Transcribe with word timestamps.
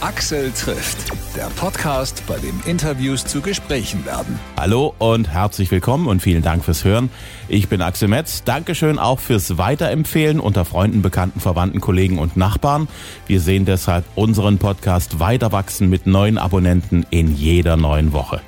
Axel 0.00 0.52
trifft, 0.52 1.10
der 1.34 1.46
Podcast, 1.56 2.22
bei 2.28 2.38
dem 2.38 2.60
Interviews 2.66 3.24
zu 3.24 3.40
Gesprächen 3.40 4.06
werden. 4.06 4.38
Hallo 4.56 4.94
und 4.98 5.28
herzlich 5.28 5.72
willkommen 5.72 6.06
und 6.06 6.22
vielen 6.22 6.42
Dank 6.42 6.64
fürs 6.64 6.84
Hören. 6.84 7.10
Ich 7.48 7.68
bin 7.68 7.82
Axel 7.82 8.06
Metz. 8.06 8.44
Dankeschön 8.44 9.00
auch 9.00 9.18
fürs 9.18 9.58
Weiterempfehlen 9.58 10.38
unter 10.38 10.64
Freunden, 10.64 11.02
Bekannten, 11.02 11.40
Verwandten, 11.40 11.80
Kollegen 11.80 12.20
und 12.20 12.36
Nachbarn. 12.36 12.86
Wir 13.26 13.40
sehen 13.40 13.64
deshalb 13.64 14.04
unseren 14.14 14.58
Podcast 14.58 15.18
weiter 15.18 15.50
wachsen 15.50 15.90
mit 15.90 16.06
neuen 16.06 16.38
Abonnenten 16.38 17.04
in 17.10 17.34
jeder 17.34 17.76
neuen 17.76 18.12
Woche. 18.12 18.40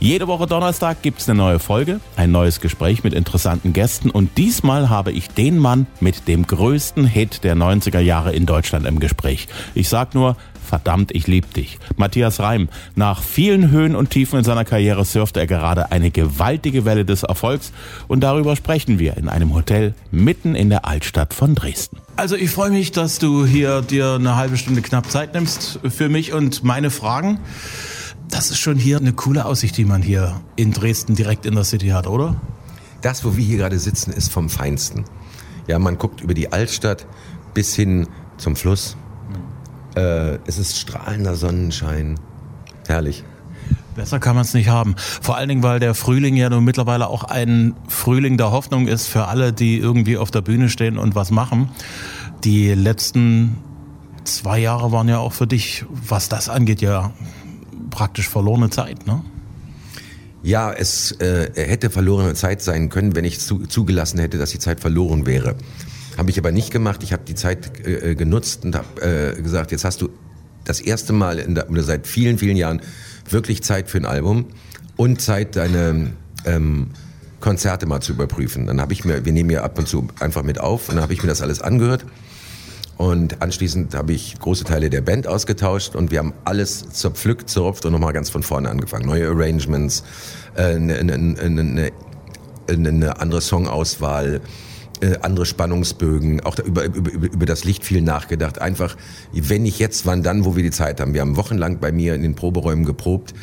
Jede 0.00 0.28
Woche 0.28 0.46
Donnerstag 0.46 1.02
gibt's 1.02 1.28
eine 1.28 1.36
neue 1.36 1.58
Folge, 1.58 2.00
ein 2.16 2.30
neues 2.30 2.60
Gespräch 2.60 3.04
mit 3.04 3.12
interessanten 3.14 3.72
Gästen 3.72 4.10
und 4.10 4.36
diesmal 4.38 4.88
habe 4.88 5.12
ich 5.12 5.28
den 5.28 5.58
Mann 5.58 5.86
mit 6.00 6.26
dem 6.26 6.46
größten 6.46 7.04
Hit 7.06 7.44
der 7.44 7.54
90er 7.54 8.00
Jahre 8.00 8.32
in 8.32 8.46
Deutschland 8.46 8.86
im 8.86 8.98
Gespräch. 8.98 9.46
Ich 9.74 9.90
sag 9.90 10.14
nur, 10.14 10.36
verdammt, 10.70 11.10
ich 11.14 11.26
lieb 11.26 11.52
dich. 11.52 11.78
Matthias 11.96 12.40
Reim. 12.40 12.68
Nach 12.94 13.22
vielen 13.22 13.70
Höhen 13.70 13.94
und 13.94 14.10
Tiefen 14.10 14.38
in 14.38 14.44
seiner 14.44 14.64
Karriere 14.64 15.04
surft 15.04 15.36
er 15.36 15.46
gerade 15.46 15.92
eine 15.92 16.10
gewaltige 16.10 16.84
Welle 16.84 17.04
des 17.04 17.24
Erfolgs 17.24 17.72
und 18.08 18.20
darüber 18.20 18.56
sprechen 18.56 18.98
wir 18.98 19.16
in 19.16 19.28
einem 19.28 19.52
Hotel 19.52 19.94
mitten 20.10 20.54
in 20.54 20.70
der 20.70 20.86
Altstadt 20.86 21.34
von 21.34 21.54
Dresden. 21.54 21.98
Also 22.16 22.36
ich 22.36 22.50
freue 22.50 22.70
mich, 22.70 22.92
dass 22.92 23.18
du 23.18 23.44
hier 23.44 23.82
dir 23.82 24.14
eine 24.14 24.36
halbe 24.36 24.56
Stunde 24.56 24.80
knapp 24.80 25.10
Zeit 25.10 25.34
nimmst 25.34 25.80
für 25.88 26.08
mich 26.08 26.32
und 26.32 26.64
meine 26.64 26.90
Fragen. 26.90 27.40
Das 28.28 28.50
ist 28.50 28.58
schon 28.58 28.76
hier 28.76 28.98
eine 28.98 29.12
coole 29.12 29.44
Aussicht, 29.44 29.76
die 29.76 29.84
man 29.84 30.02
hier 30.02 30.40
in 30.54 30.72
Dresden 30.72 31.16
direkt 31.16 31.46
in 31.46 31.54
der 31.56 31.64
City 31.64 31.88
hat, 31.88 32.06
oder? 32.06 32.40
Das, 33.02 33.24
wo 33.24 33.36
wir 33.36 33.44
hier 33.44 33.58
gerade 33.58 33.78
sitzen, 33.78 34.12
ist 34.12 34.30
vom 34.30 34.48
Feinsten. 34.48 35.04
Ja, 35.66 35.78
man 35.78 35.98
guckt 35.98 36.20
über 36.20 36.34
die 36.34 36.52
Altstadt 36.52 37.06
bis 37.54 37.74
hin 37.74 38.06
zum 38.36 38.54
Fluss. 38.54 38.96
Äh, 39.96 40.38
es 40.46 40.58
ist 40.58 40.78
strahlender 40.78 41.34
Sonnenschein. 41.34 42.18
Herrlich. 42.86 43.24
Besser 43.94 44.20
kann 44.20 44.34
man 44.34 44.44
es 44.44 44.54
nicht 44.54 44.68
haben. 44.68 44.94
Vor 44.96 45.36
allen 45.36 45.48
Dingen, 45.48 45.62
weil 45.62 45.80
der 45.80 45.94
Frühling 45.94 46.36
ja 46.36 46.48
nun 46.48 46.64
mittlerweile 46.64 47.08
auch 47.08 47.24
ein 47.24 47.74
Frühling 47.88 48.36
der 48.36 48.52
Hoffnung 48.52 48.86
ist 48.86 49.06
für 49.06 49.26
alle, 49.26 49.52
die 49.52 49.78
irgendwie 49.78 50.16
auf 50.16 50.30
der 50.30 50.42
Bühne 50.42 50.68
stehen 50.68 50.96
und 50.96 51.14
was 51.14 51.30
machen. 51.30 51.70
Die 52.44 52.72
letzten 52.72 53.56
zwei 54.24 54.58
Jahre 54.58 54.92
waren 54.92 55.08
ja 55.08 55.18
auch 55.18 55.32
für 55.32 55.46
dich, 55.46 55.84
was 55.90 56.28
das 56.28 56.48
angeht, 56.48 56.80
ja 56.80 57.12
praktisch 57.90 58.28
verlorene 58.28 58.70
Zeit, 58.70 59.06
ne? 59.06 59.22
Ja, 60.42 60.72
es 60.72 61.12
äh, 61.20 61.50
hätte 61.54 61.90
verlorene 61.90 62.32
Zeit 62.34 62.62
sein 62.62 62.88
können, 62.88 63.14
wenn 63.14 63.26
ich 63.26 63.40
zu, 63.40 63.66
zugelassen 63.66 64.18
hätte, 64.18 64.38
dass 64.38 64.50
die 64.50 64.58
Zeit 64.58 64.80
verloren 64.80 65.26
wäre. 65.26 65.56
Habe 66.20 66.28
ich 66.28 66.38
aber 66.38 66.52
nicht 66.52 66.70
gemacht. 66.70 67.02
Ich 67.02 67.14
habe 67.14 67.22
die 67.26 67.34
Zeit 67.34 67.80
äh, 67.86 68.14
genutzt 68.14 68.66
und 68.66 68.76
habe 68.76 69.32
äh, 69.38 69.40
gesagt, 69.40 69.72
jetzt 69.72 69.84
hast 69.86 70.02
du 70.02 70.10
das 70.64 70.78
erste 70.82 71.14
Mal 71.14 71.38
in 71.38 71.54
der, 71.54 71.70
oder 71.70 71.82
seit 71.82 72.06
vielen, 72.06 72.36
vielen 72.36 72.58
Jahren 72.58 72.82
wirklich 73.30 73.62
Zeit 73.62 73.88
für 73.88 73.96
ein 73.96 74.04
Album 74.04 74.44
und 74.98 75.22
Zeit, 75.22 75.56
deine 75.56 76.12
ähm, 76.44 76.90
Konzerte 77.40 77.86
mal 77.86 78.02
zu 78.02 78.12
überprüfen. 78.12 78.66
Dann 78.66 78.82
habe 78.82 78.92
ich 78.92 79.06
mir, 79.06 79.24
wir 79.24 79.32
nehmen 79.32 79.48
ja 79.48 79.62
ab 79.62 79.78
und 79.78 79.88
zu 79.88 80.08
einfach 80.20 80.42
mit 80.42 80.60
auf 80.60 80.90
und 80.90 80.96
dann 80.96 81.02
habe 81.02 81.14
ich 81.14 81.22
mir 81.22 81.28
das 81.30 81.40
alles 81.40 81.62
angehört 81.62 82.04
und 82.98 83.40
anschließend 83.40 83.94
habe 83.94 84.12
ich 84.12 84.38
große 84.38 84.64
Teile 84.64 84.90
der 84.90 85.00
Band 85.00 85.26
ausgetauscht 85.26 85.96
und 85.96 86.10
wir 86.10 86.18
haben 86.18 86.34
alles 86.44 86.86
zerpflückt, 86.90 87.48
zerrupft 87.48 87.86
und 87.86 87.92
nochmal 87.92 88.12
ganz 88.12 88.28
von 88.28 88.42
vorne 88.42 88.68
angefangen. 88.68 89.06
Neue 89.06 89.26
Arrangements, 89.26 90.04
äh, 90.54 90.74
eine, 90.74 90.98
eine, 90.98 91.14
eine, 91.14 91.92
eine 92.68 93.20
andere 93.20 93.40
Songauswahl, 93.40 94.42
äh, 95.00 95.18
andere 95.22 95.46
Spannungsbögen, 95.46 96.40
auch 96.40 96.58
über, 96.58 96.84
über, 96.84 97.10
über 97.10 97.46
das 97.46 97.64
Licht 97.64 97.84
viel 97.84 98.02
nachgedacht. 98.02 98.60
Einfach, 98.60 98.96
wenn 99.32 99.62
nicht 99.62 99.78
jetzt, 99.78 100.06
wann 100.06 100.22
dann, 100.22 100.44
wo 100.44 100.56
wir 100.56 100.62
die 100.62 100.70
Zeit 100.70 101.00
haben. 101.00 101.14
Wir 101.14 101.20
haben 101.20 101.36
wochenlang 101.36 101.78
bei 101.78 101.92
mir 101.92 102.14
in 102.14 102.22
den 102.22 102.34
Proberäumen 102.34 102.84
geprobt 102.84 103.34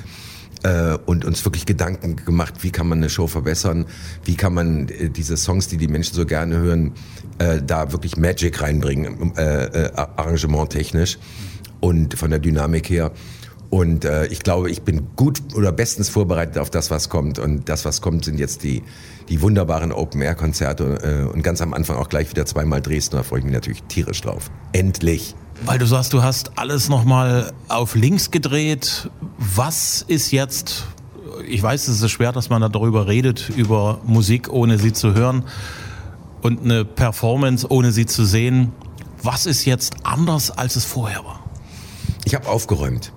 äh, 0.63 0.97
und 1.05 1.25
uns 1.25 1.44
wirklich 1.45 1.66
Gedanken 1.66 2.16
gemacht, 2.17 2.55
wie 2.61 2.72
kann 2.72 2.88
man 2.88 3.00
eine 3.00 3.09
Show 3.09 3.28
verbessern, 3.28 3.85
wie 4.23 4.35
kann 4.35 4.53
man 4.53 4.90
äh, 4.90 5.09
diese 5.09 5.38
Songs, 5.38 5.68
die 5.68 5.78
die 5.78 5.88
Menschen 5.88 6.16
so 6.16 6.25
gerne 6.25 6.57
hören, 6.57 6.94
äh, 7.40 7.62
da 7.66 7.91
wirklich 7.91 8.18
Magic 8.18 8.62
reinbringen, 8.62 9.35
äh, 9.35 9.66
äh, 9.66 9.91
arrangementtechnisch 9.95 11.18
und 11.79 12.16
von 12.16 12.29
der 12.29 12.39
Dynamik 12.39 12.89
her. 12.89 13.12
Und 13.69 14.05
äh, 14.05 14.28
ich 14.28 14.39
glaube, 14.39 14.69
ich 14.69 14.83
bin 14.83 15.07
gut 15.16 15.41
oder 15.55 15.72
bestens 15.72 16.09
vorbereitet 16.09 16.57
auf 16.57 16.69
das, 16.69 16.89
was 16.89 17.09
kommt. 17.09 17.38
Und 17.38 17.67
das, 17.67 17.83
was 17.83 18.01
kommt, 18.01 18.25
sind 18.25 18.39
jetzt 18.39 18.63
die, 18.63 18.83
die 19.28 19.41
wunderbaren 19.41 19.91
Open-Air-Konzerte 19.91 21.28
äh, 21.28 21.33
und 21.33 21.44
ganz 21.44 21.61
am 21.61 21.73
Anfang 21.73 21.97
auch 21.97 22.07
gleich 22.07 22.29
wieder 22.29 22.45
zweimal 22.45 22.81
Dresden. 22.81 23.17
Da 23.17 23.23
freue 23.23 23.39
ich 23.39 23.45
mich 23.45 23.53
natürlich 23.53 23.83
tierisch 23.83 24.22
drauf. 24.22 24.50
Endlich! 24.72 25.35
Weil 25.66 25.79
du 25.79 25.85
sagst, 25.85 26.13
du 26.13 26.23
hast 26.23 26.51
alles 26.57 26.88
nochmal 26.88 27.51
auf 27.67 27.95
links 27.95 28.31
gedreht. 28.31 29.09
Was 29.38 30.06
ist 30.07 30.31
jetzt, 30.31 30.85
ich 31.47 31.61
weiß, 31.61 31.88
es 31.88 32.01
ist 32.01 32.11
schwer, 32.11 32.31
dass 32.31 32.50
man 32.50 32.61
darüber 32.72 33.07
redet, 33.07 33.50
über 33.50 34.00
Musik, 34.06 34.50
ohne 34.51 34.77
sie 34.77 34.94
zu 34.94 35.13
hören 35.16 35.44
und 36.41 36.63
eine 36.63 36.85
Performance, 36.85 37.69
ohne 37.69 37.91
sie 37.91 38.06
zu 38.06 38.23
sehen. 38.23 38.72
Was 39.23 39.45
ist 39.45 39.66
jetzt 39.66 39.95
anders, 40.03 40.51
als 40.51 40.75
es 40.75 40.85
vorher 40.85 41.25
war? 41.25 41.39
Ich 42.23 42.35
habe 42.35 42.47
aufgeräumt. 42.47 43.11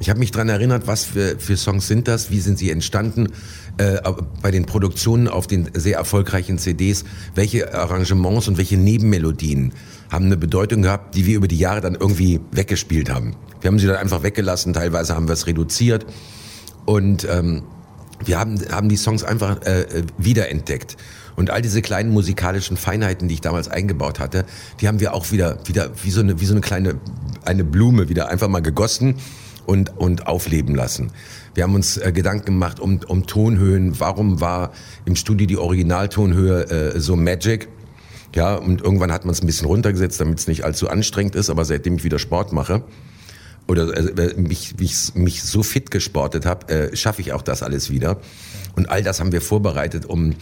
Ich 0.00 0.10
habe 0.10 0.20
mich 0.20 0.30
daran 0.30 0.48
erinnert, 0.48 0.86
was 0.86 1.04
für, 1.04 1.38
für 1.38 1.56
Songs 1.56 1.88
sind 1.88 2.06
das, 2.06 2.30
wie 2.30 2.38
sind 2.38 2.58
sie 2.58 2.70
entstanden, 2.70 3.32
äh, 3.78 4.00
bei 4.42 4.50
den 4.52 4.64
Produktionen 4.64 5.26
auf 5.26 5.48
den 5.48 5.70
sehr 5.74 5.96
erfolgreichen 5.96 6.58
CDs, 6.58 7.04
welche 7.34 7.74
Arrangements 7.74 8.46
und 8.46 8.58
welche 8.58 8.76
Nebenmelodien 8.76 9.72
haben 10.10 10.26
eine 10.26 10.36
Bedeutung 10.36 10.82
gehabt, 10.82 11.16
die 11.16 11.26
wir 11.26 11.36
über 11.36 11.48
die 11.48 11.58
Jahre 11.58 11.80
dann 11.80 11.96
irgendwie 11.96 12.40
weggespielt 12.52 13.10
haben. 13.10 13.34
Wir 13.60 13.68
haben 13.68 13.78
sie 13.78 13.88
dann 13.88 13.96
einfach 13.96 14.22
weggelassen, 14.22 14.72
teilweise 14.72 15.16
haben 15.16 15.26
wir 15.26 15.32
es 15.32 15.48
reduziert 15.48 16.06
und 16.86 17.26
ähm, 17.28 17.64
wir 18.24 18.38
haben, 18.38 18.58
haben 18.70 18.88
die 18.88 18.96
Songs 18.96 19.24
einfach 19.24 19.62
äh, 19.62 19.82
äh, 19.82 20.02
wiederentdeckt. 20.16 20.96
Und 21.36 21.50
all 21.50 21.62
diese 21.62 21.82
kleinen 21.82 22.10
musikalischen 22.10 22.76
Feinheiten, 22.76 23.28
die 23.28 23.34
ich 23.34 23.40
damals 23.40 23.68
eingebaut 23.68 24.18
hatte, 24.18 24.44
die 24.80 24.88
haben 24.88 24.98
wir 24.98 25.14
auch 25.14 25.30
wieder, 25.30 25.58
wieder 25.66 25.90
wie 26.02 26.10
so 26.10 26.20
eine, 26.20 26.40
wie 26.40 26.46
so 26.46 26.52
eine 26.52 26.60
kleine, 26.60 26.96
eine 27.44 27.62
Blume 27.62 28.08
wieder 28.08 28.28
einfach 28.28 28.48
mal 28.48 28.60
gegossen 28.60 29.16
und, 29.68 29.98
und 29.98 30.26
aufleben 30.26 30.74
lassen. 30.74 31.12
Wir 31.52 31.64
haben 31.64 31.74
uns 31.74 31.98
äh, 31.98 32.10
Gedanken 32.10 32.46
gemacht 32.46 32.80
um, 32.80 33.00
um 33.06 33.26
Tonhöhen. 33.26 34.00
Warum 34.00 34.40
war 34.40 34.72
im 35.04 35.14
Studio 35.14 35.46
die 35.46 35.58
Originaltonhöhe 35.58 36.94
äh, 36.94 37.00
so 37.00 37.16
magic? 37.16 37.68
Ja, 38.34 38.54
und 38.54 38.80
irgendwann 38.80 39.12
hat 39.12 39.26
man 39.26 39.32
es 39.32 39.42
ein 39.42 39.46
bisschen 39.46 39.66
runtergesetzt, 39.66 40.20
damit 40.22 40.38
es 40.38 40.46
nicht 40.46 40.64
allzu 40.64 40.88
anstrengend 40.88 41.34
ist. 41.34 41.50
Aber 41.50 41.66
seitdem 41.66 41.96
ich 41.96 42.04
wieder 42.04 42.18
Sport 42.18 42.54
mache 42.54 42.82
oder 43.66 43.94
äh, 43.94 44.40
mich, 44.40 44.78
mich, 44.78 45.14
mich 45.14 45.42
so 45.42 45.62
fit 45.62 45.90
gesportet 45.90 46.46
habe, 46.46 46.68
äh, 46.72 46.96
schaffe 46.96 47.20
ich 47.20 47.34
auch 47.34 47.42
das 47.42 47.62
alles 47.62 47.90
wieder. 47.90 48.16
Und 48.74 48.88
all 48.88 49.02
das 49.02 49.20
haben 49.20 49.32
wir 49.32 49.42
vorbereitet, 49.42 50.06
um 50.06 50.34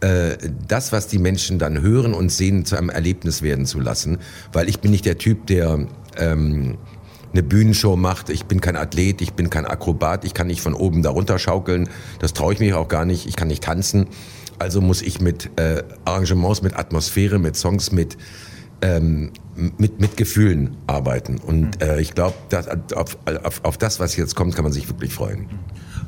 äh, 0.00 0.36
das, 0.66 0.90
was 0.90 1.06
die 1.06 1.18
Menschen 1.18 1.60
dann 1.60 1.80
hören 1.80 2.12
und 2.12 2.32
sehen, 2.32 2.64
zu 2.64 2.74
einem 2.74 2.90
Erlebnis 2.90 3.42
werden 3.42 3.66
zu 3.66 3.78
lassen. 3.78 4.18
Weil 4.52 4.68
ich 4.68 4.80
bin 4.80 4.90
nicht 4.90 5.04
der 5.04 5.18
Typ, 5.18 5.46
der 5.46 5.86
ähm, 6.16 6.76
eine 7.32 7.42
Bühnenshow 7.42 7.96
macht. 7.96 8.30
Ich 8.30 8.46
bin 8.46 8.60
kein 8.60 8.76
Athlet, 8.76 9.20
ich 9.20 9.34
bin 9.34 9.50
kein 9.50 9.66
Akrobat, 9.66 10.24
ich 10.24 10.34
kann 10.34 10.46
nicht 10.46 10.60
von 10.60 10.74
oben 10.74 11.02
da 11.02 11.10
runter 11.10 11.38
schaukeln. 11.38 11.88
Das 12.18 12.32
traue 12.32 12.52
ich 12.52 12.60
mich 12.60 12.74
auch 12.74 12.88
gar 12.88 13.04
nicht. 13.04 13.26
Ich 13.26 13.36
kann 13.36 13.48
nicht 13.48 13.62
tanzen. 13.62 14.08
Also 14.58 14.80
muss 14.80 15.00
ich 15.00 15.20
mit 15.20 15.58
äh, 15.58 15.82
Arrangements, 16.04 16.62
mit 16.62 16.76
Atmosphäre, 16.76 17.38
mit 17.38 17.56
Songs, 17.56 17.92
mit 17.92 18.18
ähm, 18.82 19.32
mit, 19.56 20.00
mit 20.00 20.16
Gefühlen 20.16 20.76
arbeiten. 20.86 21.38
Und 21.38 21.82
äh, 21.82 22.00
ich 22.00 22.14
glaube, 22.14 22.34
auf, 22.94 23.18
auf, 23.44 23.64
auf 23.64 23.78
das, 23.78 24.00
was 24.00 24.16
jetzt 24.16 24.34
kommt, 24.34 24.54
kann 24.54 24.64
man 24.64 24.72
sich 24.72 24.88
wirklich 24.88 25.12
freuen. 25.12 25.48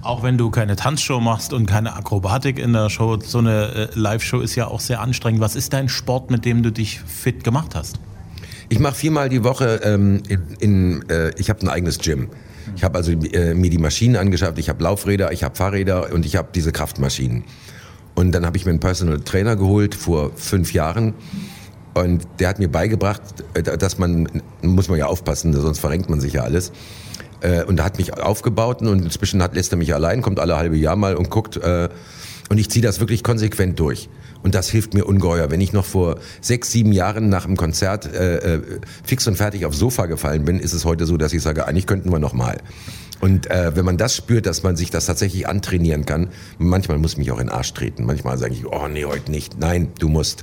Auch 0.01 0.23
wenn 0.23 0.39
du 0.39 0.51
keine 0.51 0.75
Tanzshow 0.75 1.21
machst 1.21 1.53
und 1.53 1.67
keine 1.67 1.95
Akrobatik 1.95 2.59
in 2.59 2.73
der 2.73 2.91
Show, 2.91 3.19
so 3.21 3.39
eine 3.39 3.75
äh, 3.75 3.89
Live-Show 3.95 4.41
ist 4.41 4.55
ja 4.55 4.69
auch 4.69 4.81
sehr 4.81 5.01
anstrengend. 5.01 5.41
Was 5.41 5.55
ist 5.55 5.73
dein 5.73 5.89
Sport, 5.89 6.31
mit 6.31 6.45
dem 6.45 6.63
du 6.63 6.73
dich 6.73 7.01
fit 7.01 7.45
gemacht 7.45 7.75
hast? 7.75 8.01
Ich 8.73 8.79
mache 8.79 8.95
viermal 8.95 9.29
die 9.29 9.45
Woche 9.45 9.83
ähm, 9.85 10.23
in, 10.29 10.41
in 10.59 11.11
äh, 11.11 11.31
ich 11.37 11.51
habe 11.51 11.61
ein 11.61 11.69
eigenes 11.69 11.99
Gym. 11.99 12.31
Ich 12.75 12.83
habe 12.83 12.97
also 12.97 13.13
äh, 13.13 13.53
mir 13.53 13.69
die 13.69 13.77
Maschinen 13.77 14.17
angeschafft, 14.17 14.59
ich 14.59 14.71
habe 14.71 14.83
Laufräder, 14.83 15.31
ich 15.31 15.45
habe 15.45 15.55
Fahrräder 15.55 16.11
und 16.11 16.25
ich 16.25 16.37
habe 16.37 16.49
diese 16.55 16.73
Kraftmaschinen. 16.73 17.45
Und 18.15 18.33
dann 18.33 18.47
habe 18.47 18.57
ich 18.57 18.65
mir 18.65 18.71
einen 18.71 18.81
Personal 18.81 19.21
Trainer 19.21 19.57
geholt 19.57 19.95
vor 19.95 20.33
fünf 20.37 20.73
Jahren. 20.73 21.13
Und 21.93 22.27
der 22.39 22.49
hat 22.49 22.61
mir 22.61 22.69
beigebracht, 22.69 23.21
äh, 23.53 23.63
dass 23.63 23.99
man, 23.99 24.41
muss 24.63 24.89
man 24.89 24.99
ja 24.99 25.05
aufpassen, 25.05 25.53
sonst 25.53 25.79
verrenkt 25.79 26.09
man 26.09 26.21
sich 26.21 26.33
ja 26.33 26.43
alles. 26.43 26.73
Äh, 27.43 27.65
und 27.65 27.79
er 27.79 27.85
hat 27.85 27.99
mich 27.99 28.15
aufgebaut 28.23 28.81
und 28.81 29.05
inzwischen 29.05 29.43
hat, 29.43 29.55
lässt 29.55 29.75
er 29.75 29.77
mich 29.77 29.93
allein, 29.93 30.23
kommt 30.23 30.41
alle 30.41 30.57
halbe 30.57 30.79
Jahr 30.79 30.97
mal 30.97 31.15
und 31.15 31.29
guckt. 31.29 31.59
Äh, 31.59 31.91
und 32.49 32.57
ich 32.57 32.71
ziehe 32.71 32.83
das 32.83 33.01
wirklich 33.01 33.23
konsequent 33.23 33.79
durch. 33.79 34.09
Und 34.43 34.55
das 34.55 34.69
hilft 34.69 34.95
mir 34.95 35.05
ungeheuer. 35.05 35.51
Wenn 35.51 35.61
ich 35.61 35.73
noch 35.73 35.85
vor 35.85 36.19
sechs, 36.41 36.71
sieben 36.73 36.93
Jahren 36.93 37.29
nach 37.29 37.45
einem 37.45 37.57
Konzert 37.57 38.13
äh, 38.13 38.61
fix 39.05 39.27
und 39.27 39.37
fertig 39.37 39.67
aufs 39.67 39.79
Sofa 39.79 40.07
gefallen 40.07 40.45
bin, 40.45 40.59
ist 40.59 40.73
es 40.73 40.85
heute 40.85 41.07
so, 41.07 41.17
dass 41.17 41.33
ich 41.33 41.43
sage, 41.43 41.67
eigentlich 41.67 41.87
könnten 41.87 42.11
wir 42.11 42.19
noch 42.19 42.33
mal. 42.33 42.59
Und 43.21 43.49
äh, 43.51 43.77
wenn 43.77 43.85
man 43.85 43.99
das 43.99 44.17
spürt, 44.17 44.47
dass 44.47 44.65
man 44.65 44.75
sich 44.75 44.91
das 44.91 45.07
tatsächlich 45.07 45.47
antrainieren 45.47 46.05
kann, 46.07 46.31
manchmal 46.59 46.99
muss 46.99 47.17
mich 47.17 47.31
auch 47.31 47.39
in 47.39 47.47
den 47.47 47.55
Arsch 47.55 47.73
treten. 47.73 48.05
Manchmal 48.05 48.37
sage 48.37 48.55
ich, 48.55 48.67
oh 48.67 48.89
nee, 48.89 49.05
heute 49.05 49.31
nicht. 49.31 49.61
Nein, 49.61 49.89
du 50.01 50.09
musst. 50.09 50.43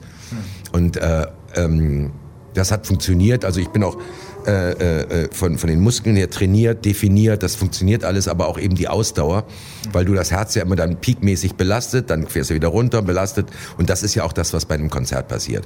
Und 0.72 0.95
äh, 0.95 1.28
ähm, 1.56 2.12
Das 2.54 2.72
hat 2.72 2.88
funktioniert. 2.88 3.45
Also 3.45 3.60
ich 3.60 3.68
bin 3.68 3.84
auch 3.84 3.98
äh, 4.50 5.01
äh, 5.01 5.30
von, 5.31 5.57
von 5.57 5.69
den 5.69 5.80
Muskeln 5.80 6.16
her 6.16 6.30
trainiert, 6.30 6.86
definiert. 6.86 7.44
Das 7.44 7.56
funktioniert 7.56 8.04
alles, 8.04 8.28
aber 8.28 8.48
auch 8.48 8.60
eben 8.60 8.75
die 8.75 8.88
Ausdauer, 8.88 9.46
weil 9.92 10.06
du 10.06 10.13
das 10.13 10.31
Herz 10.31 10.56
ja 10.56 10.63
immer 10.63 10.75
dann 10.75 10.98
peakmäßig 10.98 11.56
belastet, 11.56 12.10
dann 12.10 12.28
fährst 12.28 12.50
du 12.50 12.56
wieder 12.56 12.69
runter, 12.69 13.01
belastet. 13.01 13.48
Und 13.78 13.90
das 13.90 14.04
ist 14.04 14.16
ja 14.16 14.24
auch 14.24 14.34
das, 14.34 14.54
was 14.54 14.66
bei 14.66 14.75
einem 14.75 14.90
Konzert 14.90 15.28
passiert. 15.28 15.66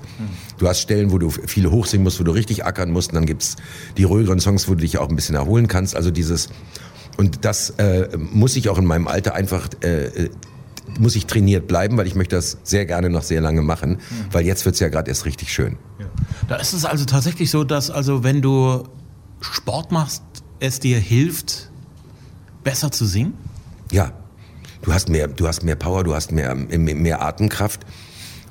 Du 0.57 0.67
hast 0.67 0.81
Stellen, 0.81 1.11
wo 1.11 1.17
du 1.17 1.29
viel 1.29 1.69
hochsingen 1.69 2.03
musst, 2.03 2.19
wo 2.19 2.23
du 2.23 2.31
richtig 2.31 2.65
ackern 2.65 2.91
musst. 2.91 3.11
Und 3.11 3.15
dann 3.15 3.25
gibt's 3.25 3.55
die 3.97 4.03
ruhigeren 4.03 4.39
Songs, 4.39 4.67
wo 4.67 4.73
du 4.73 4.81
dich 4.81 4.97
auch 4.97 5.09
ein 5.09 5.15
bisschen 5.15 5.35
erholen 5.35 5.67
kannst. 5.67 5.95
Also 5.95 6.11
dieses 6.11 6.49
und 7.17 7.45
das 7.45 7.71
äh, 7.71 8.09
muss 8.17 8.55
ich 8.55 8.69
auch 8.69 8.79
in 8.79 8.85
meinem 8.85 9.07
Alter 9.07 9.35
einfach 9.35 9.69
äh, 9.81 10.29
muss 10.99 11.15
ich 11.15 11.25
trainiert 11.25 11.67
bleiben, 11.67 11.97
weil 11.97 12.07
ich 12.07 12.15
möchte 12.15 12.35
das 12.35 12.57
sehr 12.63 12.85
gerne 12.85 13.09
noch 13.09 13.23
sehr 13.23 13.41
lange 13.41 13.61
machen, 13.61 13.91
mhm. 13.91 13.97
weil 14.31 14.45
jetzt 14.45 14.65
wird's 14.65 14.79
ja 14.79 14.89
gerade 14.89 15.09
erst 15.09 15.25
richtig 15.25 15.53
schön. 15.53 15.77
Ja. 15.99 16.05
Da 16.47 16.55
ist 16.57 16.73
es 16.73 16.85
also 16.85 17.05
tatsächlich 17.05 17.49
so, 17.49 17.63
dass 17.63 17.89
also 17.89 18.23
wenn 18.23 18.41
du 18.41 18.83
Sport 19.39 19.91
machst, 19.91 20.23
es 20.59 20.79
dir 20.79 20.97
hilft, 20.97 21.69
besser 22.63 22.91
zu 22.91 23.05
singen? 23.05 23.33
Ja, 23.91 24.11
du 24.81 24.93
hast 24.93 25.09
mehr, 25.09 25.27
du 25.27 25.47
hast 25.47 25.63
mehr 25.63 25.75
Power, 25.75 26.03
du 26.03 26.15
hast 26.15 26.31
mehr, 26.31 26.55
mehr 26.55 27.21
Atemkraft. 27.21 27.81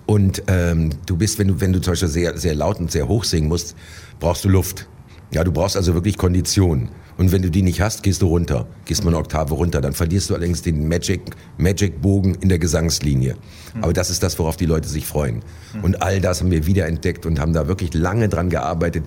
Und 0.04 0.42
ähm, 0.48 0.90
du 1.06 1.16
bist, 1.16 1.38
wenn 1.38 1.48
du, 1.48 1.60
wenn 1.60 1.72
du 1.72 1.80
zum 1.80 1.92
Beispiel 1.92 2.08
sehr, 2.08 2.36
sehr 2.36 2.54
laut 2.54 2.80
und 2.80 2.90
sehr 2.90 3.08
hoch 3.08 3.24
singen 3.24 3.48
musst, 3.48 3.74
brauchst 4.20 4.44
du 4.44 4.48
Luft. 4.48 4.88
Ja, 5.32 5.44
du 5.44 5.52
brauchst 5.52 5.76
also 5.76 5.94
wirklich 5.94 6.18
Kondition. 6.18 6.90
Und 7.18 7.32
wenn 7.32 7.42
du 7.42 7.50
die 7.50 7.62
nicht 7.62 7.80
hast, 7.80 8.02
gehst 8.02 8.22
du 8.22 8.26
runter, 8.26 8.66
gehst 8.84 9.04
mal 9.04 9.10
eine 9.10 9.18
Oktave 9.18 9.54
runter. 9.54 9.80
Dann 9.80 9.92
verlierst 9.92 10.30
du 10.30 10.34
allerdings 10.34 10.62
den 10.62 10.88
Magic, 10.88 11.20
Magic 11.58 12.00
Bogen 12.00 12.34
in 12.36 12.48
der 12.48 12.58
Gesangslinie. 12.58 13.36
Mhm. 13.74 13.84
Aber 13.84 13.92
das 13.92 14.10
ist 14.10 14.22
das, 14.22 14.38
worauf 14.38 14.56
die 14.56 14.66
Leute 14.66 14.88
sich 14.88 15.06
freuen. 15.06 15.42
Mhm. 15.74 15.84
Und 15.84 16.02
all 16.02 16.20
das 16.20 16.40
haben 16.40 16.50
wir 16.50 16.66
wiederentdeckt 16.66 17.26
und 17.26 17.38
haben 17.38 17.52
da 17.52 17.68
wirklich 17.68 17.94
lange 17.94 18.28
dran 18.28 18.50
gearbeitet. 18.50 19.04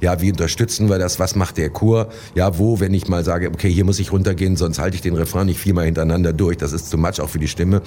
Ja, 0.00 0.20
wie 0.20 0.30
unterstützen 0.30 0.88
wir 0.88 0.98
das? 0.98 1.18
Was 1.18 1.34
macht 1.34 1.56
der 1.56 1.70
Chor? 1.70 2.08
Ja, 2.34 2.58
wo, 2.58 2.78
wenn 2.78 2.94
ich 2.94 3.08
mal 3.08 3.24
sage, 3.24 3.48
okay, 3.48 3.70
hier 3.70 3.84
muss 3.84 3.98
ich 3.98 4.12
runtergehen, 4.12 4.56
sonst 4.56 4.78
halte 4.78 4.94
ich 4.94 5.02
den 5.02 5.14
Refrain 5.14 5.46
nicht 5.46 5.58
viermal 5.58 5.86
hintereinander 5.86 6.32
durch. 6.32 6.56
Das 6.56 6.72
ist 6.72 6.88
zu 6.88 6.98
much 6.98 7.20
auch 7.20 7.28
für 7.28 7.40
die 7.40 7.48
Stimme. 7.48 7.82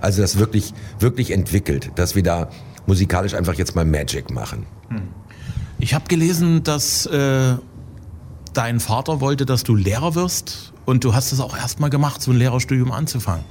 Also 0.00 0.22
das 0.22 0.38
wirklich, 0.38 0.72
wirklich 1.00 1.32
entwickelt, 1.32 1.90
dass 1.96 2.14
wir 2.14 2.22
da 2.22 2.50
musikalisch 2.86 3.34
einfach 3.34 3.54
jetzt 3.54 3.74
mal 3.74 3.84
Magic 3.84 4.30
machen. 4.30 4.66
Hm. 4.90 5.02
Ich 5.78 5.92
habe 5.92 6.06
gelesen, 6.08 6.62
dass 6.62 7.06
äh, 7.06 7.56
dein 8.56 8.80
Vater 8.80 9.20
wollte, 9.20 9.46
dass 9.46 9.64
du 9.64 9.74
Lehrer 9.74 10.14
wirst 10.14 10.72
und 10.84 11.04
du 11.04 11.14
hast 11.14 11.32
es 11.32 11.40
auch 11.40 11.56
erstmal 11.56 11.90
gemacht, 11.90 12.22
so 12.22 12.30
ein 12.30 12.38
Lehrerstudium 12.38 12.92
anzufangen. 12.92 13.44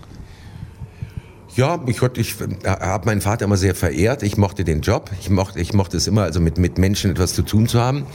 Ja, 1.56 1.80
ich, 1.86 2.02
ich 2.02 2.36
habe 2.66 3.06
meinen 3.06 3.22
Vater 3.22 3.46
immer 3.46 3.56
sehr 3.56 3.75
verehrt. 3.75 4.24
Ich 4.24 4.36
mochte 4.36 4.66
den 4.66 4.81
Job. 4.81 5.10
Ich 5.22 5.30
mochte, 5.30 5.60
ich 5.60 5.74
mochte 5.74 5.96
es 5.96 6.06
immer, 6.06 6.24
also 6.24 6.42
mit, 6.42 6.57
mit 6.57 6.78
Menschen 6.78 7.12
etwas 7.12 7.34
zu 7.34 7.44
tun 7.44 7.68
zu 7.68 7.80
haben. 7.80 8.06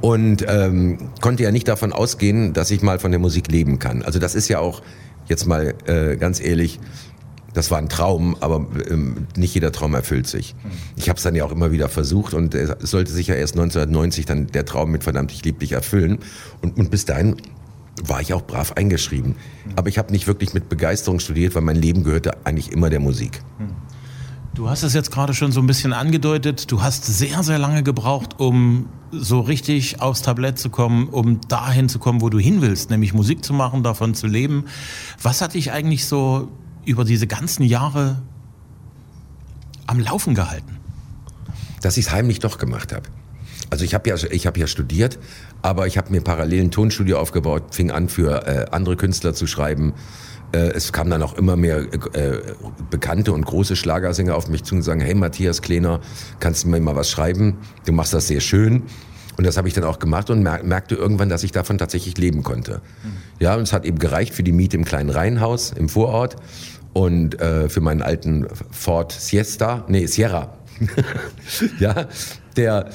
Und 0.00 0.44
ähm, 0.48 0.98
konnte 1.20 1.44
ja 1.44 1.52
nicht 1.52 1.68
davon 1.68 1.92
ausgehen, 1.92 2.52
dass 2.52 2.70
ich 2.72 2.82
mal 2.82 2.98
von 2.98 3.12
der 3.12 3.20
Musik 3.20 3.46
leben 3.50 3.78
kann. 3.78 4.02
Also 4.02 4.18
das 4.18 4.34
ist 4.34 4.48
ja 4.48 4.58
auch, 4.58 4.82
jetzt 5.28 5.46
mal 5.46 5.74
äh, 5.86 6.16
ganz 6.16 6.40
ehrlich, 6.40 6.80
das 7.54 7.70
war 7.70 7.78
ein 7.78 7.88
Traum, 7.88 8.36
aber 8.40 8.66
ähm, 8.90 9.26
nicht 9.36 9.54
jeder 9.54 9.72
Traum 9.72 9.94
erfüllt 9.94 10.26
sich. 10.26 10.54
Ich 10.96 11.08
habe 11.08 11.16
es 11.16 11.22
dann 11.22 11.34
ja 11.34 11.44
auch 11.44 11.52
immer 11.52 11.70
wieder 11.72 11.88
versucht 11.88 12.34
und 12.34 12.54
es 12.54 12.90
sollte 12.90 13.12
sich 13.12 13.28
ja 13.28 13.36
erst 13.36 13.54
1990 13.54 14.26
dann 14.26 14.48
der 14.48 14.64
Traum 14.66 14.90
mit 14.90 15.04
verdammt 15.04 15.32
ich 15.32 15.44
lieb 15.44 15.60
dich 15.60 15.72
erfüllen. 15.72 16.18
Und, 16.60 16.76
und 16.76 16.90
bis 16.90 17.04
dahin 17.04 17.36
war 18.02 18.20
ich 18.20 18.34
auch 18.34 18.42
brav 18.42 18.72
eingeschrieben. 18.72 19.36
Aber 19.76 19.88
ich 19.88 19.98
habe 19.98 20.12
nicht 20.12 20.26
wirklich 20.26 20.52
mit 20.52 20.68
Begeisterung 20.68 21.20
studiert, 21.20 21.54
weil 21.54 21.62
mein 21.62 21.76
Leben 21.76 22.02
gehörte 22.02 22.44
eigentlich 22.44 22.72
immer 22.72 22.90
der 22.90 23.00
Musik. 23.00 23.40
Du 24.54 24.68
hast 24.68 24.82
es 24.82 24.94
jetzt 24.94 25.10
gerade 25.10 25.34
schon 25.34 25.52
so 25.52 25.60
ein 25.60 25.66
bisschen 25.66 25.92
angedeutet. 25.92 26.70
Du 26.70 26.82
hast 26.82 27.04
sehr, 27.06 27.42
sehr 27.42 27.58
lange 27.58 27.82
gebraucht, 27.82 28.38
um 28.38 28.88
so 29.10 29.40
richtig 29.40 30.00
aufs 30.00 30.22
Tablett 30.22 30.58
zu 30.58 30.70
kommen, 30.70 31.08
um 31.08 31.40
dahin 31.48 31.88
zu 31.88 31.98
kommen, 31.98 32.20
wo 32.20 32.30
du 32.30 32.38
hin 32.38 32.62
willst, 32.62 32.90
nämlich 32.90 33.14
Musik 33.14 33.44
zu 33.44 33.52
machen, 33.52 33.82
davon 33.82 34.14
zu 34.14 34.26
leben. 34.26 34.64
Was 35.22 35.40
hat 35.40 35.54
dich 35.54 35.72
eigentlich 35.72 36.06
so 36.06 36.48
über 36.86 37.04
diese 37.04 37.26
ganzen 37.26 37.62
Jahre 37.62 38.22
am 39.86 40.00
Laufen 40.00 40.34
gehalten? 40.34 40.78
Dass 41.80 41.96
ich 41.96 42.06
es 42.06 42.12
heimlich 42.12 42.38
doch 42.38 42.58
gemacht 42.58 42.92
habe. 42.92 43.08
Also 43.70 43.84
ich 43.84 43.94
habe 43.94 44.08
ja, 44.08 44.16
ich 44.30 44.46
hab 44.46 44.56
ja 44.56 44.66
studiert, 44.66 45.18
aber 45.62 45.86
ich 45.86 45.98
habe 45.98 46.10
mir 46.10 46.20
parallel 46.20 46.64
ein 46.64 46.70
Tonstudio 46.70 47.18
aufgebaut, 47.18 47.74
fing 47.74 47.90
an 47.90 48.08
für 48.08 48.46
äh, 48.46 48.66
andere 48.70 48.96
Künstler 48.96 49.34
zu 49.34 49.46
schreiben. 49.46 49.94
Äh, 50.52 50.70
es 50.74 50.92
kamen 50.92 51.10
dann 51.10 51.22
auch 51.22 51.34
immer 51.34 51.56
mehr 51.56 51.78
äh, 52.12 52.38
bekannte 52.90 53.32
und 53.32 53.44
große 53.44 53.74
Schlagersänger 53.74 54.36
auf 54.36 54.48
mich 54.48 54.62
zu 54.62 54.76
und 54.76 54.82
sagen, 54.82 55.00
hey 55.00 55.14
Matthias 55.14 55.62
Kleiner, 55.62 56.00
kannst 56.38 56.64
du 56.64 56.68
mir 56.68 56.80
mal 56.80 56.94
was 56.94 57.10
schreiben? 57.10 57.58
Du 57.84 57.92
machst 57.92 58.14
das 58.14 58.28
sehr 58.28 58.40
schön. 58.40 58.84
Und 59.36 59.44
das 59.44 59.56
habe 59.56 59.66
ich 59.66 59.74
dann 59.74 59.82
auch 59.82 59.98
gemacht 59.98 60.30
und 60.30 60.42
merkte 60.42 60.94
irgendwann, 60.94 61.28
dass 61.28 61.42
ich 61.42 61.50
davon 61.50 61.76
tatsächlich 61.76 62.16
leben 62.16 62.44
konnte. 62.44 62.80
Mhm. 63.02 63.08
Ja, 63.40 63.56
und 63.56 63.62
es 63.62 63.72
hat 63.72 63.84
eben 63.84 63.98
gereicht 63.98 64.32
für 64.32 64.44
die 64.44 64.52
Miete 64.52 64.76
im 64.76 64.84
kleinen 64.84 65.10
Reihenhaus 65.10 65.72
im 65.72 65.88
Vorort 65.88 66.36
und 66.94 67.38
äh, 67.40 67.68
für 67.68 67.82
meinen 67.82 68.00
alten 68.00 68.46
Ford 68.70 69.12
Siesta, 69.12 69.84
nee, 69.88 70.06
Sierra. 70.06 70.54
ja, 71.78 72.06
der 72.56 72.88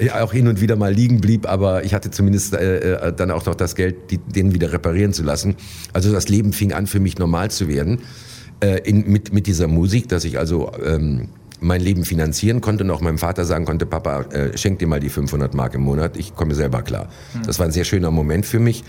ja, 0.00 0.24
auch 0.24 0.32
hin 0.32 0.48
und 0.48 0.60
wieder 0.60 0.76
mal 0.76 0.92
liegen 0.92 1.20
blieb, 1.20 1.48
aber 1.48 1.84
ich 1.84 1.94
hatte 1.94 2.10
zumindest 2.10 2.54
äh, 2.54 2.94
äh, 2.94 3.12
dann 3.12 3.30
auch 3.30 3.46
noch 3.46 3.54
das 3.54 3.76
Geld, 3.76 4.10
die, 4.10 4.18
den 4.18 4.52
wieder 4.52 4.72
reparieren 4.72 5.12
zu 5.12 5.22
lassen. 5.22 5.54
Also 5.92 6.12
das 6.12 6.28
Leben 6.28 6.52
fing 6.52 6.72
an 6.72 6.86
für 6.86 6.98
mich 7.00 7.18
normal 7.18 7.50
zu 7.50 7.68
werden 7.68 8.00
äh, 8.60 8.80
in, 8.80 9.08
mit, 9.08 9.32
mit 9.32 9.46
dieser 9.46 9.68
Musik, 9.68 10.08
dass 10.08 10.24
ich 10.24 10.38
also 10.38 10.72
ähm, 10.84 11.28
mein 11.60 11.80
Leben 11.80 12.04
finanzieren 12.04 12.60
konnte 12.60 12.84
und 12.84 12.90
auch 12.90 13.00
meinem 13.00 13.18
Vater 13.18 13.44
sagen 13.44 13.64
konnte, 13.64 13.86
Papa, 13.86 14.22
äh, 14.22 14.56
schenk 14.56 14.80
dir 14.80 14.88
mal 14.88 15.00
die 15.00 15.08
500 15.08 15.54
Mark 15.54 15.74
im 15.74 15.82
Monat, 15.82 16.16
ich 16.16 16.34
komme 16.34 16.54
selber 16.54 16.82
klar. 16.82 17.08
Hm. 17.32 17.42
Das 17.46 17.58
war 17.58 17.66
ein 17.66 17.72
sehr 17.72 17.84
schöner 17.84 18.10
Moment 18.10 18.46
für 18.46 18.58
mich. 18.58 18.84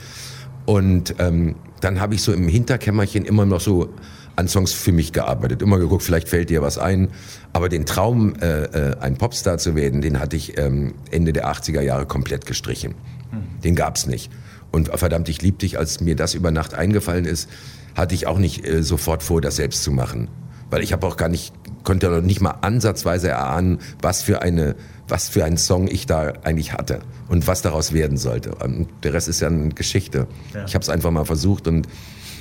Und 0.66 1.16
ähm, 1.19 1.56
dann 1.81 2.01
habe 2.01 2.16
ich 2.16 2.24
so 2.24 2.34
im 2.34 2.48
Hinterkämmerchen 2.48 3.25
immer 3.25 3.46
noch 3.46 3.62
so 3.62 3.94
an 4.36 4.48
Songs 4.48 4.74
für 4.74 4.92
mich 4.92 5.14
gearbeitet. 5.14 5.62
Immer 5.62 5.80
geguckt, 5.80 6.04
vielleicht 6.04 6.30
fällt 6.30 6.50
dir 6.50 6.62
was 6.62 6.78
ein. 6.78 7.10
Aber 7.54 7.70
den 7.70 7.86
Traum, 7.86 8.36
äh, 8.42 8.64
äh, 8.64 8.98
ein 9.00 9.18
Popstar 9.18 9.58
zu 9.58 9.76
werden, 9.76 10.02
den 10.02 10.20
hatte 10.20 10.36
ich 10.36 10.58
ähm, 10.58 10.94
Ende 11.12 11.34
der 11.34 11.48
80er 11.48 11.82
Jahre 11.82 12.06
komplett 12.06 12.46
gestrichen. 12.46 12.96
Hm. 13.32 13.62
Den 13.64 13.76
gab's 13.76 14.08
nicht. 14.08 14.32
Und 14.72 14.90
verdammt, 14.90 15.30
ich 15.30 15.42
lieb 15.42 15.60
dich, 15.60 15.78
als 15.78 16.02
mir 16.02 16.16
das 16.16 16.34
über 16.34 16.52
Nacht 16.52 16.74
eingefallen 16.74 17.26
ist, 17.26 17.50
hatte 17.96 18.14
ich 18.14 18.28
auch 18.28 18.38
nicht 18.38 18.68
äh, 18.68 18.84
sofort 18.84 19.24
vor, 19.24 19.42
das 19.42 19.56
selbst 19.56 19.84
zu 19.84 19.92
machen. 19.92 20.28
Weil 20.70 20.84
ich 20.84 20.92
habe 20.92 21.08
auch 21.08 21.16
gar 21.16 21.30
nicht, 21.30 21.54
konnte 21.84 22.10
noch 22.10 22.22
nicht 22.22 22.42
mal 22.42 22.56
ansatzweise 22.62 23.30
erahnen, 23.30 23.80
was 24.02 24.22
für 24.22 24.42
eine, 24.42 24.76
was 25.08 25.30
für 25.30 25.46
einen 25.46 25.58
Song 25.58 25.88
ich 25.88 26.08
da 26.08 26.34
eigentlich 26.44 26.74
hatte 26.74 27.00
und 27.30 27.48
was 27.48 27.62
daraus 27.62 27.94
werden 27.94 28.18
sollte. 28.18 28.56
Und 28.56 28.88
der 29.04 29.13
Rest 29.13 29.30
ist 29.30 29.39
ja 29.39 29.48
eine 29.48 29.70
Geschichte. 29.70 30.27
Ja. 30.54 30.65
Ich 30.65 30.74
habe 30.74 30.84
es 30.84 30.89
einfach 30.89 31.12
mal 31.12 31.25
versucht 31.25 31.68
und 31.68 31.88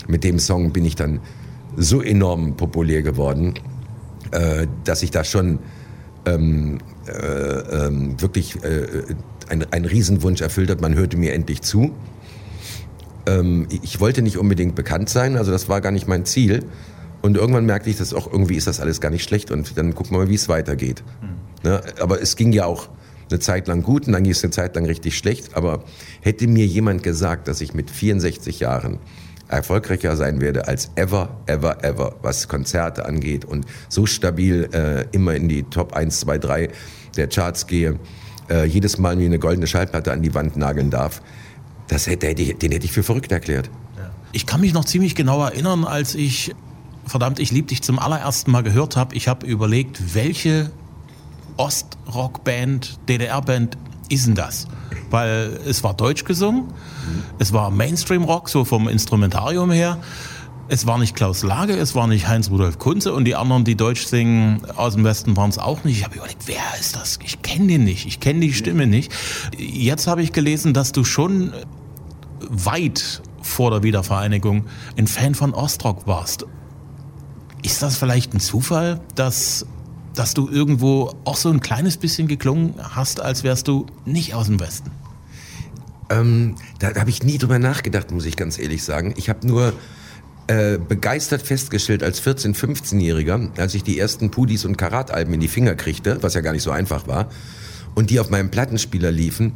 mit 0.09 0.25
dem 0.25 0.39
Song 0.39 0.73
bin 0.73 0.85
ich 0.85 0.97
dann 0.97 1.21
so 1.77 2.03
enorm 2.03 2.57
populär 2.57 3.03
geworden, 3.03 3.55
äh, 4.31 4.67
dass 4.85 5.03
ich 5.03 5.11
da 5.11 5.25
schon 5.25 5.59
ähm, 6.27 6.79
äh, 7.07 7.11
äh, 7.13 7.91
wirklich 8.21 8.57
ein, 9.49 9.67
ein 9.71 9.85
Riesenwunsch 9.85 10.41
erfüllt 10.41 10.71
hat. 10.71 10.81
Man 10.81 10.95
hörte 10.95 11.17
mir 11.17 11.35
endlich 11.35 11.63
zu. 11.63 11.93
Ähm, 13.27 13.67
ich 13.71 14.01
wollte 14.01 14.23
nicht 14.23 14.39
unbedingt 14.39 14.75
bekannt 14.75 15.09
sein, 15.09 15.37
also 15.37 15.51
das 15.51 15.69
war 15.69 15.81
gar 15.81 15.93
nicht 15.93 16.09
mein 16.09 16.25
Ziel. 16.25 16.65
Und 17.23 17.39
irgendwann 17.39 17.65
merkte 17.65 17.89
ich, 17.89 17.97
dass 17.97 18.13
auch 18.13 18.31
irgendwie 18.31 18.57
ist 18.57 18.67
das 18.67 18.81
alles 18.81 19.01
gar 19.01 19.11
nicht 19.11 19.25
schlecht 19.25 19.51
und 19.51 19.79
dann 19.79 19.95
gucken 19.95 20.13
wir 20.13 20.19
mal, 20.19 20.29
wie 20.29 20.35
es 20.35 20.49
weitergeht. 20.49 21.03
Mhm. 21.23 21.71
Ne? 21.71 21.81
Aber 22.01 22.21
es 22.21 22.37
ging 22.37 22.53
ja 22.53 22.67
auch 22.67 22.89
eine 23.31 23.41
Zeit 23.41 23.67
lang 23.67 23.83
gut 23.83 24.07
und 24.07 24.13
dann 24.13 24.23
ging 24.23 24.33
es 24.33 24.45
eine 24.45 24.51
Zeit 24.51 24.77
lang 24.77 24.85
richtig 24.85 25.17
schlecht. 25.17 25.57
Aber 25.57 25.85
hätte 26.21 26.47
mir 26.47 26.67
jemand 26.67 27.03
gesagt, 27.03 27.49
dass 27.49 27.63
ich 27.63 27.73
mit 27.73 27.91
64 27.91 28.61
Jahren 28.61 28.99
erfolgreicher 29.49 30.17
sein 30.17 30.41
werde 30.41 30.69
als 30.69 30.91
ever, 30.97 31.37
ever, 31.47 31.85
ever, 31.85 32.17
was 32.23 32.49
Konzerte 32.49 33.05
angeht 33.07 33.45
und 33.45 33.67
so 33.89 34.07
stabil 34.07 34.69
äh, 34.73 35.05
immer 35.13 35.35
in 35.35 35.49
die 35.49 35.65
Top 35.65 35.93
1, 35.93 36.21
2, 36.21 36.39
3 36.39 36.69
der 37.17 37.29
Charts 37.29 37.67
gehe, 37.67 37.99
äh, 38.51 38.65
jedes 38.65 38.99
Mal 38.99 39.17
mir 39.17 39.27
eine 39.27 39.39
goldene 39.39 39.67
Schallplatte 39.67 40.13
an 40.13 40.23
die 40.23 40.35
Wand 40.35 40.57
nageln 40.57 40.91
darf, 40.91 41.23
das 41.89 42.07
hätte, 42.07 42.35
den 42.35 42.73
hätte 42.73 42.85
ich 42.85 42.93
für 42.93 43.03
verrückt 43.03 43.31
erklärt. 43.33 43.71
Ich 44.33 44.47
kann 44.47 44.61
mich 44.61 44.73
noch 44.73 44.85
ziemlich 44.85 45.15
genau 45.15 45.45
erinnern, 45.45 45.85
als 45.85 46.15
ich 46.15 46.55
verdammt, 47.07 47.39
ich 47.39 47.53
lieb 47.53 47.69
dich 47.69 47.83
zum 47.83 47.99
allerersten 47.99 48.51
Mal 48.51 48.63
gehört 48.63 48.97
habe. 48.97 49.15
Ich 49.15 49.29
habe 49.29 49.47
überlegt, 49.47 50.15
welche 50.15 50.71
Ostrock-Band, 51.57 52.99
DDR-Band 53.09 53.79
ist 54.09 54.27
denn 54.27 54.35
das? 54.35 54.67
Weil 55.11 55.61
es 55.67 55.85
war 55.85 55.95
deutsch 55.95 56.25
gesungen, 56.25 56.65
es 57.39 57.53
war 57.53 57.71
Mainstream-Rock, 57.71 58.49
so 58.49 58.65
vom 58.65 58.89
Instrumentarium 58.89 59.71
her. 59.71 59.99
Es 60.67 60.87
war 60.87 60.99
nicht 60.99 61.15
Klaus 61.15 61.43
Lage, 61.43 61.75
es 61.77 61.95
war 61.95 62.07
nicht 62.07 62.27
Heinz-Rudolf 62.27 62.79
Kunze 62.79 63.13
und 63.13 63.27
die 63.27 63.35
anderen, 63.35 63.65
die 63.65 63.77
Deutsch 63.77 64.07
singen 64.07 64.63
aus 64.77 64.95
dem 64.95 65.05
Westen, 65.05 65.37
waren 65.37 65.51
es 65.51 65.59
auch 65.59 65.85
nicht. 65.85 65.99
Ich 65.99 66.05
habe 66.05 66.17
überlegt, 66.17 66.47
wer 66.47 66.63
ist 66.81 66.97
das? 66.97 67.19
Ich 67.23 67.43
kenne 67.43 67.67
den 67.67 67.85
nicht, 67.85 68.07
ich 68.07 68.19
kenne 68.19 68.41
die 68.41 68.55
Stimme 68.55 68.87
nicht. 68.87 69.13
Jetzt 69.59 70.07
habe 70.07 70.23
ich 70.23 70.33
gelesen, 70.33 70.73
dass 70.73 70.93
du 70.93 71.05
schon 71.05 71.53
weit 72.49 73.21
vor 73.43 73.71
der 73.71 73.83
Wiedervereinigung 73.83 74.65
ein 74.97 75.07
Fan 75.07 75.35
von 75.35 75.53
Ostrock 75.53 76.07
warst. 76.07 76.47
Ist 77.63 77.83
das 77.83 77.97
vielleicht 77.97 78.33
ein 78.33 78.41
Zufall, 78.41 79.01
dass 79.15 79.67
dass 80.15 80.35
du 80.35 80.49
irgendwo 80.49 81.15
auch 81.25 81.37
so 81.37 81.51
ein 81.51 81.61
kleines 81.61 81.97
bisschen 81.97 82.29
geklungen 82.29 82.75
hast, 82.79 83.21
als 83.21 83.45
wärst 83.45 83.69
du 83.69 83.87
nicht 84.05 84.35
aus 84.35 84.47
dem 84.47 84.61
Westen? 84.61 84.91
Ähm, 86.11 86.55
da 86.79 86.95
habe 86.95 87.11
ich 87.11 87.23
nie 87.23 87.39
drüber 87.39 87.59
nachgedacht, 87.59 88.11
muss 88.11 88.27
ich 88.27 88.37
ganz 88.37 88.59
ehrlich 88.59 88.85
sagen. 88.85 89.15
Ich 89.17 89.29
habe 89.29 89.47
nur 89.47 89.73
äh, 90.47 90.79
begeistert 90.79 91.43
festgestellt 91.43 92.03
als 92.03 92.23
14-, 92.23 92.55
15-Jähriger, 92.55 93.59
als 93.59 93.75
ich 93.75 93.83
die 93.83 93.99
ersten 93.99 94.31
Pudis 94.31 94.65
und 94.65 94.77
Karatalben 94.77 95.33
in 95.35 95.41
die 95.41 95.49
Finger 95.49 95.75
kriegte, 95.75 96.23
was 96.23 96.35
ja 96.35 96.43
gar 96.43 96.53
nicht 96.53 96.63
so 96.63 96.71
einfach 96.71 97.07
war, 97.07 97.29
und 97.95 98.11
die 98.11 98.21
auf 98.21 98.31
meinem 98.31 98.51
Plattenspieler 98.51 99.11
liefen, 99.11 99.53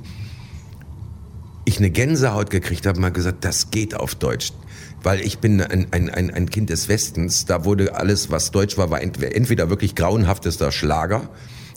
ich 1.64 1.78
eine 1.78 1.90
Gänsehaut 1.90 2.48
gekriegt 2.48 2.86
habe, 2.86 2.98
mal 2.98 3.12
gesagt, 3.12 3.44
das 3.44 3.70
geht 3.70 3.94
auf 3.94 4.14
Deutsch. 4.14 4.52
Weil 5.02 5.20
ich 5.20 5.38
bin 5.38 5.60
ein, 5.60 5.86
ein, 5.92 6.10
ein, 6.10 6.30
ein 6.30 6.50
Kind 6.50 6.70
des 6.70 6.88
Westens, 6.88 7.44
da 7.44 7.64
wurde 7.64 7.94
alles, 7.94 8.30
was 8.30 8.50
deutsch 8.50 8.76
war, 8.76 8.90
war 8.90 9.00
entweder 9.00 9.70
wirklich 9.70 9.94
grauenhaftester 9.94 10.72
Schlager, 10.72 11.28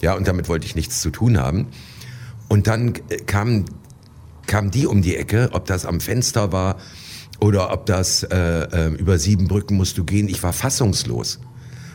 ja, 0.01 0.16
und 0.16 0.28
damit 0.28 0.50
wollte 0.50 0.66
ich 0.66 0.75
nichts 0.75 1.01
zu 1.01 1.12
tun 1.12 1.38
haben. 1.38 1.68
Und 2.48 2.68
dann 2.68 2.96
äh, 3.10 3.18
kamen 3.18 3.66
kam 4.48 4.70
die 4.70 4.86
um 4.86 5.01
die 5.01 5.16
Ecke, 5.16 5.50
ob 5.54 5.66
das 5.66 5.86
am 5.86 6.01
Fenster 6.01 6.51
war 6.51 6.78
oder 7.40 7.72
ob 7.72 7.86
das 7.86 8.24
äh, 8.24 8.38
äh, 8.38 8.88
über 8.96 9.18
sieben 9.18 9.48
Brücken 9.48 9.75
musst 9.78 9.98
du 9.98 10.04
gehen. 10.04 10.28
Ich 10.28 10.44
war 10.44 10.51
fassungslos 10.51 11.40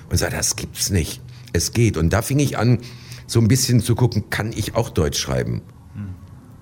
und 0.08 0.16
sagte, 0.16 0.36
das 0.36 0.56
gibt's 0.56 0.90
nicht. 0.90 1.20
Es 1.52 1.72
geht. 1.72 1.96
Und 1.98 2.14
da 2.14 2.22
fing 2.22 2.38
ich 2.38 2.56
an, 2.56 2.78
so 3.26 3.40
ein 3.40 3.48
bisschen 3.48 3.80
zu 3.80 3.94
gucken, 3.94 4.30
kann 4.30 4.52
ich 4.52 4.74
auch 4.74 4.88
Deutsch 4.88 5.18
schreiben? 5.18 5.62
Hm. 5.94 6.14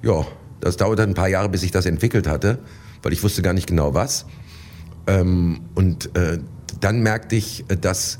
Ja, 0.02 0.26
das 0.61 0.76
dauerte 0.76 1.02
ein 1.02 1.14
paar 1.14 1.28
Jahre, 1.28 1.49
bis 1.49 1.62
ich 1.62 1.71
das 1.71 1.87
entwickelt 1.87 2.26
hatte, 2.26 2.59
weil 3.02 3.12
ich 3.12 3.23
wusste 3.23 3.42
gar 3.42 3.52
nicht 3.52 3.66
genau 3.66 3.94
was. 3.94 4.26
Ähm, 5.06 5.61
und 5.75 6.16
äh, 6.16 6.38
dann 6.80 7.02
merkte 7.02 7.37
ich, 7.37 7.64
äh, 7.68 7.76
dass 7.76 8.18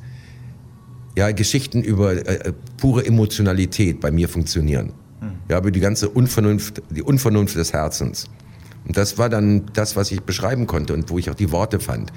ja, 1.17 1.31
Geschichten 1.33 1.83
über 1.83 2.13
äh, 2.13 2.53
pure 2.77 3.07
Emotionalität 3.07 4.01
bei 4.01 4.11
mir 4.11 4.29
funktionieren. 4.29 4.93
Hm. 5.21 5.33
Ja, 5.49 5.59
über 5.59 5.71
die 5.71 5.81
ganze 5.81 6.09
Unvernunft, 6.09 6.83
die 6.91 7.03
Unvernunft 7.03 7.57
des 7.57 7.73
Herzens. 7.73 8.27
Und 8.87 8.97
das 8.97 9.17
war 9.17 9.29
dann 9.29 9.67
das, 9.73 9.97
was 9.97 10.11
ich 10.11 10.23
beschreiben 10.23 10.67
konnte 10.67 10.93
und 10.93 11.09
wo 11.11 11.19
ich 11.19 11.31
auch 11.31 11.35
die 11.35 11.53
Worte 11.53 11.81
fand. 11.81 12.13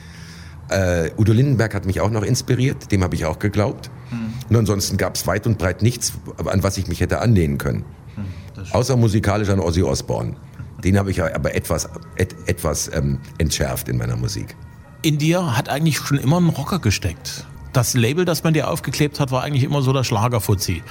Äh, 0.70 1.12
Udo 1.18 1.32
Lindenberg 1.32 1.74
hat 1.74 1.86
mich 1.86 2.02
auch 2.02 2.10
noch 2.10 2.24
inspiriert, 2.24 2.92
dem 2.92 3.04
habe 3.04 3.16
ich 3.16 3.26
auch 3.26 3.40
geglaubt. 3.40 3.90
Hm. 4.10 4.34
Und 4.50 4.56
ansonsten 4.56 4.98
gab 4.98 5.16
es 5.16 5.28
weit 5.28 5.48
und 5.48 5.58
breit 5.58 5.82
nichts, 5.82 6.14
an 6.46 6.64
was 6.64 6.78
ich 6.78 6.88
mich 6.88 7.00
hätte 7.00 7.20
anlehnen 7.20 7.58
können. 7.58 7.86
Hm, 8.16 8.26
Außer 8.72 8.98
musikalisch 8.98 9.50
an 9.50 9.60
Ozzy 9.60 9.84
Osbourne. 9.84 10.36
Den 10.84 10.98
habe 10.98 11.12
ich 11.12 11.22
aber 11.22 11.56
etwas, 11.56 11.90
et, 12.16 12.36
etwas 12.46 12.92
ähm, 12.94 13.20
entschärft 13.38 13.90
in 13.90 13.98
meiner 13.98 14.16
Musik. 14.16 14.56
In 15.02 15.18
dir 15.18 15.58
hat 15.58 15.70
eigentlich 15.70 15.98
schon 15.98 16.18
immer 16.18 16.40
ein 16.40 16.50
Rocker 16.50 16.80
gesteckt. 16.80 17.46
Das 17.74 17.94
Label, 17.94 18.26
das 18.26 18.44
man 18.44 18.54
dir 18.54 18.70
aufgeklebt 18.70 19.20
hat, 19.20 19.32
war 19.32 19.44
eigentlich 19.44 19.64
immer 19.64 19.82
so 19.82 19.94
der 19.94 20.04
Schlagerfuzzi. 20.04 20.84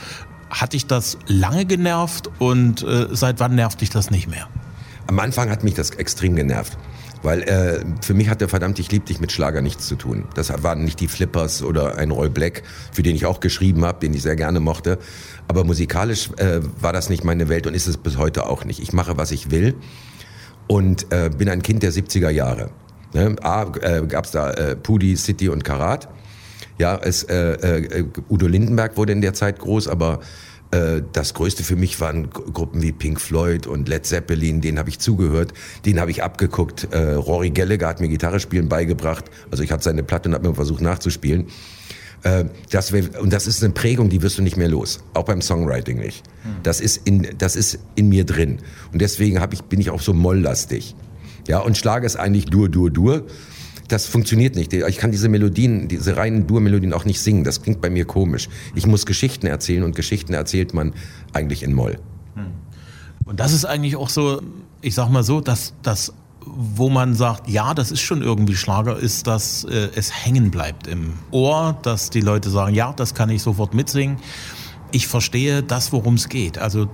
Hat 0.50 0.72
dich 0.72 0.86
das 0.86 1.18
lange 1.26 1.64
genervt 1.64 2.30
und 2.38 2.82
äh, 2.82 3.08
seit 3.10 3.40
wann 3.40 3.54
nervt 3.54 3.80
dich 3.80 3.90
das 3.90 4.10
nicht 4.10 4.28
mehr? 4.28 4.48
Am 5.08 5.18
Anfang 5.18 5.50
hat 5.50 5.64
mich 5.64 5.74
das 5.74 5.90
extrem 5.90 6.36
genervt. 6.36 6.76
Weil 7.26 7.42
äh, 7.42 7.84
für 8.02 8.14
mich 8.14 8.28
hatte 8.28 8.46
verdammt, 8.46 8.78
ich 8.78 8.92
lieb 8.92 9.06
dich 9.06 9.18
mit 9.18 9.32
Schlager 9.32 9.60
nichts 9.60 9.88
zu 9.88 9.96
tun. 9.96 10.26
Das 10.36 10.62
waren 10.62 10.84
nicht 10.84 11.00
die 11.00 11.08
Flippers 11.08 11.60
oder 11.64 11.98
ein 11.98 12.12
Roy 12.12 12.30
Black, 12.30 12.62
für 12.92 13.02
den 13.02 13.16
ich 13.16 13.26
auch 13.26 13.40
geschrieben 13.40 13.84
habe, 13.84 13.98
den 13.98 14.14
ich 14.14 14.22
sehr 14.22 14.36
gerne 14.36 14.60
mochte. 14.60 15.00
Aber 15.48 15.64
musikalisch 15.64 16.30
äh, 16.36 16.60
war 16.80 16.92
das 16.92 17.10
nicht 17.10 17.24
meine 17.24 17.48
Welt 17.48 17.66
und 17.66 17.74
ist 17.74 17.88
es 17.88 17.96
bis 17.96 18.16
heute 18.16 18.46
auch 18.46 18.64
nicht. 18.64 18.78
Ich 18.78 18.92
mache, 18.92 19.16
was 19.16 19.32
ich 19.32 19.50
will 19.50 19.74
und 20.68 21.12
äh, 21.12 21.28
bin 21.36 21.48
ein 21.48 21.62
Kind 21.62 21.82
der 21.82 21.92
70er 21.92 22.30
Jahre. 22.30 22.70
Ne? 23.12 23.34
A, 23.42 23.72
äh, 23.80 24.06
gab 24.06 24.30
da 24.30 24.52
äh, 24.52 24.76
Pudi, 24.76 25.16
City 25.16 25.48
und 25.48 25.64
Karat. 25.64 26.08
Ja, 26.78 26.96
es, 26.96 27.24
äh, 27.24 27.34
äh, 27.34 28.04
Udo 28.30 28.46
Lindenberg 28.46 28.96
wurde 28.96 29.10
in 29.10 29.20
der 29.20 29.34
Zeit 29.34 29.58
groß, 29.58 29.88
aber 29.88 30.20
äh, 30.76 31.02
das 31.12 31.34
Größte 31.34 31.62
für 31.62 31.76
mich 31.76 32.00
waren 32.00 32.30
Gruppen 32.30 32.82
wie 32.82 32.92
Pink 32.92 33.20
Floyd 33.20 33.66
und 33.66 33.88
Led 33.88 34.06
Zeppelin, 34.06 34.60
denen 34.60 34.78
habe 34.78 34.90
ich 34.90 34.98
zugehört, 34.98 35.52
den 35.84 36.00
habe 36.00 36.10
ich 36.10 36.22
abgeguckt. 36.22 36.88
Äh, 36.90 37.12
Rory 37.12 37.50
Gallagher 37.50 37.88
hat 37.88 38.00
mir 38.00 38.08
Gitarre 38.08 38.40
spielen 38.40 38.68
beigebracht, 38.68 39.24
also 39.50 39.62
ich 39.62 39.72
hatte 39.72 39.84
seine 39.84 40.02
Platte 40.02 40.28
und 40.28 40.34
habe 40.34 40.48
mir 40.48 40.54
versucht 40.54 40.82
nachzuspielen. 40.82 41.46
Äh, 42.22 42.44
das 42.70 42.92
wär, 42.92 43.20
und 43.20 43.32
das 43.32 43.46
ist 43.46 43.62
eine 43.64 43.72
Prägung, 43.72 44.08
die 44.08 44.22
wirst 44.22 44.38
du 44.38 44.42
nicht 44.42 44.56
mehr 44.56 44.68
los, 44.68 45.00
auch 45.14 45.24
beim 45.24 45.40
Songwriting 45.40 45.98
nicht. 45.98 46.24
Hm. 46.42 46.56
Das 46.62 46.80
ist 46.80 47.06
in, 47.06 47.26
das 47.38 47.56
ist 47.56 47.78
in 47.94 48.08
mir 48.08 48.24
drin 48.24 48.58
und 48.92 49.00
deswegen 49.00 49.40
hab 49.40 49.52
ich, 49.52 49.62
bin 49.62 49.80
ich 49.80 49.90
auch 49.90 50.00
so 50.00 50.12
molllastig. 50.12 50.94
Ja, 51.48 51.60
und 51.60 51.78
Schlager 51.78 52.06
ist 52.06 52.16
eigentlich 52.16 52.46
Dur, 52.46 52.68
Dur, 52.68 52.90
Dur 52.90 53.26
das 53.88 54.06
funktioniert 54.06 54.56
nicht. 54.56 54.72
Ich 54.72 54.96
kann 54.98 55.10
diese 55.10 55.28
Melodien, 55.28 55.88
diese 55.88 56.16
reinen 56.16 56.46
Dur-Melodien 56.46 56.92
auch 56.92 57.04
nicht 57.04 57.20
singen. 57.20 57.44
Das 57.44 57.62
klingt 57.62 57.80
bei 57.80 57.90
mir 57.90 58.04
komisch. 58.04 58.48
Ich 58.74 58.86
muss 58.86 59.06
Geschichten 59.06 59.46
erzählen 59.46 59.82
und 59.82 59.94
Geschichten 59.94 60.34
erzählt 60.34 60.74
man 60.74 60.92
eigentlich 61.32 61.62
in 61.62 61.72
Moll. 61.72 61.98
Hm. 62.34 62.46
Und 63.24 63.40
das 63.40 63.52
ist 63.52 63.64
eigentlich 63.64 63.96
auch 63.96 64.08
so, 64.08 64.42
ich 64.82 64.94
sag 64.94 65.08
mal 65.10 65.22
so, 65.22 65.40
dass 65.40 65.74
das 65.82 66.12
wo 66.46 66.88
man 66.88 67.14
sagt, 67.14 67.48
ja, 67.48 67.74
das 67.74 67.90
ist 67.90 68.00
schon 68.00 68.22
irgendwie 68.22 68.54
Schlager, 68.54 68.96
ist, 68.96 69.26
dass 69.26 69.64
äh, 69.64 69.88
es 69.96 70.12
hängen 70.12 70.50
bleibt 70.50 70.86
im 70.86 71.14
Ohr, 71.32 71.76
dass 71.82 72.10
die 72.10 72.20
Leute 72.20 72.50
sagen, 72.50 72.74
ja, 72.74 72.92
das 72.92 73.14
kann 73.14 73.30
ich 73.30 73.42
sofort 73.42 73.74
mitsingen. 73.74 74.18
Ich 74.92 75.08
verstehe 75.08 75.64
das, 75.64 75.92
worum 75.92 76.14
es 76.14 76.28
geht. 76.28 76.58
Also, 76.58 76.88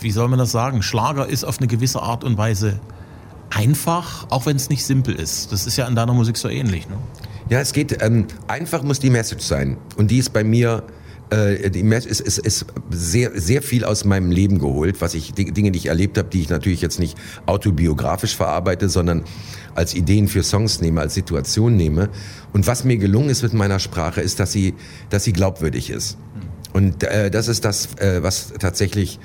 wie 0.00 0.12
soll 0.12 0.28
man 0.28 0.38
das 0.38 0.52
sagen? 0.52 0.82
Schlager 0.82 1.26
ist 1.26 1.42
auf 1.42 1.58
eine 1.58 1.66
gewisse 1.66 2.02
Art 2.02 2.22
und 2.22 2.38
Weise 2.38 2.78
einfach, 3.54 4.26
auch 4.30 4.46
wenn 4.46 4.56
es 4.56 4.68
nicht 4.68 4.84
simpel 4.84 5.14
ist. 5.14 5.52
Das 5.52 5.66
ist 5.66 5.76
ja 5.76 5.86
in 5.86 5.94
deiner 5.94 6.12
Musik 6.12 6.36
so 6.36 6.48
ähnlich. 6.48 6.88
Ne? 6.88 6.96
Ja, 7.48 7.60
es 7.60 7.72
geht, 7.72 8.02
ähm, 8.02 8.26
einfach 8.48 8.82
muss 8.82 8.98
die 9.00 9.10
Message 9.10 9.44
sein. 9.44 9.76
Und 9.96 10.10
die 10.10 10.18
ist 10.18 10.32
bei 10.32 10.44
mir, 10.44 10.82
äh, 11.30 11.70
die 11.70 11.82
Message 11.82 12.10
ist, 12.10 12.20
ist, 12.20 12.38
ist 12.38 12.66
sehr, 12.90 13.38
sehr 13.38 13.62
viel 13.62 13.84
aus 13.84 14.04
meinem 14.04 14.30
Leben 14.30 14.58
geholt, 14.58 15.00
was 15.00 15.14
ich, 15.14 15.32
Dinge, 15.34 15.70
die 15.70 15.78
ich 15.78 15.86
erlebt 15.86 16.18
habe, 16.18 16.28
die 16.28 16.40
ich 16.40 16.48
natürlich 16.48 16.80
jetzt 16.80 16.98
nicht 16.98 17.16
autobiografisch 17.46 18.36
verarbeite, 18.36 18.88
sondern 18.88 19.24
als 19.74 19.94
Ideen 19.94 20.28
für 20.28 20.42
Songs 20.42 20.80
nehme, 20.80 21.00
als 21.00 21.14
Situation 21.14 21.76
nehme. 21.76 22.08
Und 22.52 22.66
was 22.66 22.84
mir 22.84 22.96
gelungen 22.96 23.30
ist 23.30 23.42
mit 23.42 23.52
meiner 23.52 23.78
Sprache, 23.78 24.20
ist, 24.20 24.40
dass 24.40 24.52
sie, 24.52 24.74
dass 25.10 25.24
sie 25.24 25.32
glaubwürdig 25.32 25.90
ist. 25.90 26.16
Und 26.72 27.04
äh, 27.04 27.30
das 27.30 27.48
ist 27.48 27.64
das, 27.64 27.94
äh, 27.96 28.22
was 28.22 28.52
tatsächlich 28.58 29.20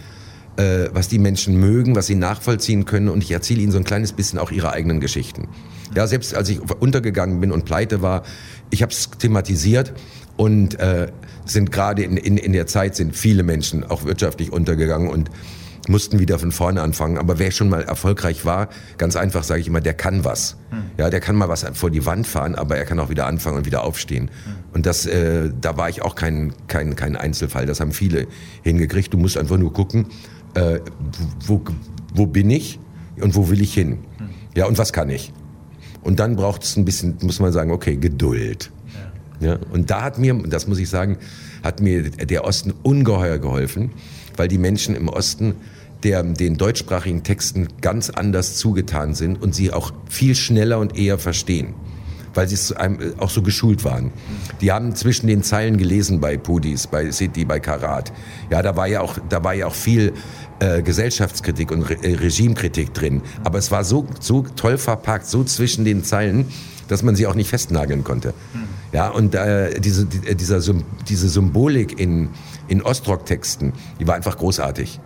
äh, 0.59 0.89
was 0.93 1.07
die 1.07 1.19
Menschen 1.19 1.57
mögen, 1.57 1.95
was 1.95 2.07
sie 2.07 2.15
nachvollziehen 2.15 2.85
können 2.85 3.07
und 3.07 3.23
ich 3.23 3.31
erzähle 3.31 3.61
ihnen 3.61 3.71
so 3.71 3.77
ein 3.77 3.85
kleines 3.85 4.11
bisschen 4.11 4.37
auch 4.39 4.51
ihre 4.51 4.73
eigenen 4.73 4.99
Geschichten. 4.99 5.47
Ja, 5.95 6.05
selbst 6.05 6.35
als 6.35 6.49
ich 6.49 6.59
untergegangen 6.59 7.39
bin 7.39 7.51
und 7.51 7.65
pleite 7.65 8.01
war, 8.01 8.23
ich 8.69 8.81
habe 8.81 8.91
es 8.91 9.09
thematisiert 9.09 9.93
und 10.35 10.77
äh, 10.79 11.07
sind 11.45 11.71
gerade 11.71 12.03
in, 12.03 12.17
in, 12.17 12.37
in 12.37 12.53
der 12.53 12.67
Zeit 12.67 12.95
sind 12.95 13.15
viele 13.15 13.43
Menschen 13.43 13.83
auch 13.83 14.03
wirtschaftlich 14.03 14.51
untergegangen 14.51 15.09
und 15.09 15.31
mussten 15.87 16.19
wieder 16.19 16.37
von 16.37 16.51
vorne 16.51 16.81
anfangen. 16.81 17.17
Aber 17.17 17.39
wer 17.39 17.51
schon 17.51 17.69
mal 17.69 17.81
erfolgreich 17.81 18.45
war, 18.45 18.69
ganz 18.97 19.15
einfach 19.15 19.43
sage 19.43 19.61
ich 19.61 19.67
immer, 19.67 19.81
der 19.81 19.95
kann 19.95 20.23
was. 20.23 20.57
Hm. 20.69 20.83
Ja, 20.97 21.09
der 21.09 21.19
kann 21.19 21.35
mal 21.35 21.49
was 21.49 21.65
vor 21.73 21.89
die 21.89 22.05
Wand 22.05 22.27
fahren, 22.27 22.55
aber 22.55 22.77
er 22.77 22.85
kann 22.85 22.99
auch 22.99 23.09
wieder 23.09 23.25
anfangen 23.25 23.57
und 23.57 23.65
wieder 23.65 23.83
aufstehen. 23.83 24.29
Hm. 24.43 24.53
Und 24.73 24.85
das, 24.85 25.05
äh, 25.07 25.49
da 25.59 25.77
war 25.77 25.89
ich 25.89 26.03
auch 26.03 26.15
kein, 26.15 26.53
kein, 26.67 26.95
kein 26.95 27.15
Einzelfall. 27.15 27.65
Das 27.65 27.79
haben 27.79 27.91
viele 27.91 28.27
hingekriegt. 28.61 29.13
Du 29.13 29.17
musst 29.17 29.37
einfach 29.37 29.57
nur 29.57 29.73
gucken, 29.73 30.07
äh, 30.53 30.79
wo, 31.45 31.61
wo 32.13 32.25
bin 32.25 32.49
ich 32.49 32.79
und 33.19 33.35
wo 33.35 33.49
will 33.49 33.61
ich 33.61 33.73
hin? 33.73 33.99
Ja, 34.55 34.65
und 34.65 34.77
was 34.77 34.93
kann 34.93 35.09
ich? 35.09 35.31
Und 36.01 36.19
dann 36.19 36.35
braucht 36.35 36.63
es 36.63 36.75
ein 36.77 36.85
bisschen, 36.85 37.17
muss 37.21 37.39
man 37.39 37.51
sagen, 37.51 37.71
okay, 37.71 37.97
Geduld. 37.97 38.71
Ja. 39.39 39.47
ja. 39.47 39.59
Und 39.71 39.89
da 39.89 40.01
hat 40.01 40.17
mir, 40.17 40.33
das 40.33 40.67
muss 40.67 40.79
ich 40.79 40.89
sagen, 40.89 41.17
hat 41.63 41.81
mir 41.81 42.09
der 42.09 42.45
Osten 42.45 42.73
ungeheuer 42.83 43.37
geholfen, 43.37 43.91
weil 44.37 44.47
die 44.47 44.57
Menschen 44.57 44.95
im 44.95 45.09
Osten 45.09 45.55
der, 46.03 46.23
den 46.23 46.55
deutschsprachigen 46.55 47.23
Texten 47.23 47.67
ganz 47.81 48.09
anders 48.09 48.55
zugetan 48.55 49.13
sind 49.13 49.41
und 49.41 49.53
sie 49.53 49.73
auch 49.73 49.91
viel 50.07 50.35
schneller 50.35 50.79
und 50.79 50.97
eher 50.97 51.17
verstehen 51.17 51.73
weil 52.33 52.47
sie 52.47 52.75
auch 53.17 53.29
so 53.29 53.41
geschult 53.41 53.83
waren. 53.83 54.11
Die 54.61 54.71
haben 54.71 54.95
zwischen 54.95 55.27
den 55.27 55.43
Zeilen 55.43 55.77
gelesen 55.77 56.19
bei 56.19 56.37
Pudis, 56.37 56.87
bei 56.87 57.11
City, 57.11 57.45
bei 57.45 57.59
Karat. 57.59 58.11
Ja, 58.49 58.61
da 58.61 58.75
war 58.75 58.87
ja 58.87 59.01
auch, 59.01 59.17
da 59.29 59.43
war 59.43 59.53
ja 59.53 59.67
auch 59.67 59.75
viel 59.75 60.13
äh, 60.59 60.81
Gesellschaftskritik 60.81 61.71
und 61.71 61.83
Re 61.83 61.97
äh, 62.01 62.15
Regimekritik 62.15 62.93
drin. 62.93 63.21
Aber 63.43 63.57
es 63.57 63.71
war 63.71 63.83
so, 63.83 64.05
so 64.19 64.43
toll 64.55 64.77
verpackt, 64.77 65.27
so 65.27 65.43
zwischen 65.43 65.85
den 65.85 66.03
Zeilen, 66.03 66.45
dass 66.87 67.03
man 67.03 67.15
sie 67.15 67.27
auch 67.27 67.35
nicht 67.35 67.49
festnageln 67.49 68.03
konnte. 68.03 68.33
Hm. 68.53 68.63
Ja, 68.91 69.09
und 69.09 69.35
äh, 69.35 69.79
diese, 69.79 70.05
die, 70.05 70.27
äh, 70.27 70.35
dieser, 70.35 70.59
diese 71.07 71.29
Symbolik 71.29 71.99
in, 71.99 72.29
in 72.67 72.81
Ostrock-Texten, 72.81 73.73
die 73.99 74.07
war 74.07 74.15
einfach 74.15 74.37
großartig. 74.37 74.99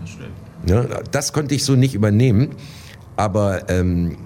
Das, 0.00 0.70
ja, 0.70 0.84
das 1.10 1.32
konnte 1.32 1.54
ich 1.54 1.64
so 1.64 1.74
nicht 1.76 1.94
übernehmen, 1.94 2.50
aber 3.16 3.70
ähm, 3.70 4.16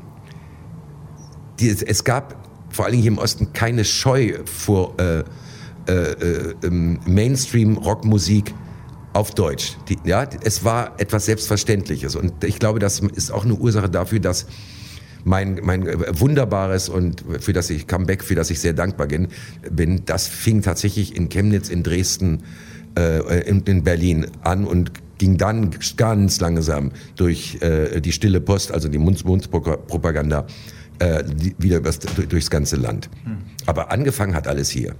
die, 1.60 1.68
es 1.68 2.04
gab 2.04 2.36
vor 2.70 2.84
allen 2.84 2.92
Dingen 2.92 3.02
hier 3.02 3.12
im 3.12 3.18
Osten 3.18 3.52
keine 3.52 3.84
Scheu 3.84 4.34
vor 4.44 4.94
äh, 4.98 5.24
äh, 5.88 5.92
äh, 5.92 6.54
ähm, 6.62 7.00
Mainstream-Rockmusik 7.06 8.54
auf 9.12 9.32
Deutsch. 9.32 9.76
Die, 9.88 9.98
ja, 10.04 10.28
es 10.44 10.62
war 10.64 11.00
etwas 11.00 11.26
Selbstverständliches 11.26 12.14
und 12.16 12.44
ich 12.44 12.58
glaube, 12.58 12.78
das 12.78 13.00
ist 13.00 13.32
auch 13.32 13.44
eine 13.44 13.54
Ursache 13.54 13.90
dafür, 13.90 14.20
dass 14.20 14.46
mein, 15.24 15.60
mein 15.62 15.86
wunderbares 16.18 16.88
und 16.88 17.24
für 17.40 17.52
das 17.52 17.70
ich 17.70 17.86
Comeback, 17.86 18.22
für 18.22 18.34
das 18.34 18.50
ich 18.50 18.60
sehr 18.60 18.72
dankbar 18.72 19.08
bin, 19.08 20.02
das 20.06 20.28
fing 20.28 20.62
tatsächlich 20.62 21.16
in 21.16 21.28
Chemnitz, 21.28 21.68
in 21.68 21.82
Dresden, 21.82 22.44
äh, 22.96 23.48
in, 23.48 23.62
in 23.62 23.82
Berlin 23.82 24.26
an 24.42 24.66
und 24.66 24.92
ging 25.18 25.36
dann 25.36 25.70
ganz 25.96 26.40
langsam 26.40 26.92
durch 27.16 27.58
äh, 27.60 28.00
die 28.00 28.12
stille 28.12 28.40
Post, 28.40 28.72
also 28.72 28.88
die 28.88 28.98
Mundspropaganda, 28.98 30.46
äh, 31.00 31.24
wieder 31.58 31.78
übers, 31.78 31.98
durchs 31.98 32.50
ganze 32.50 32.76
Land. 32.76 33.10
Hm. 33.24 33.38
Aber 33.66 33.90
angefangen 33.90 34.34
hat 34.34 34.46
alles 34.46 34.70
hier. 34.70 34.94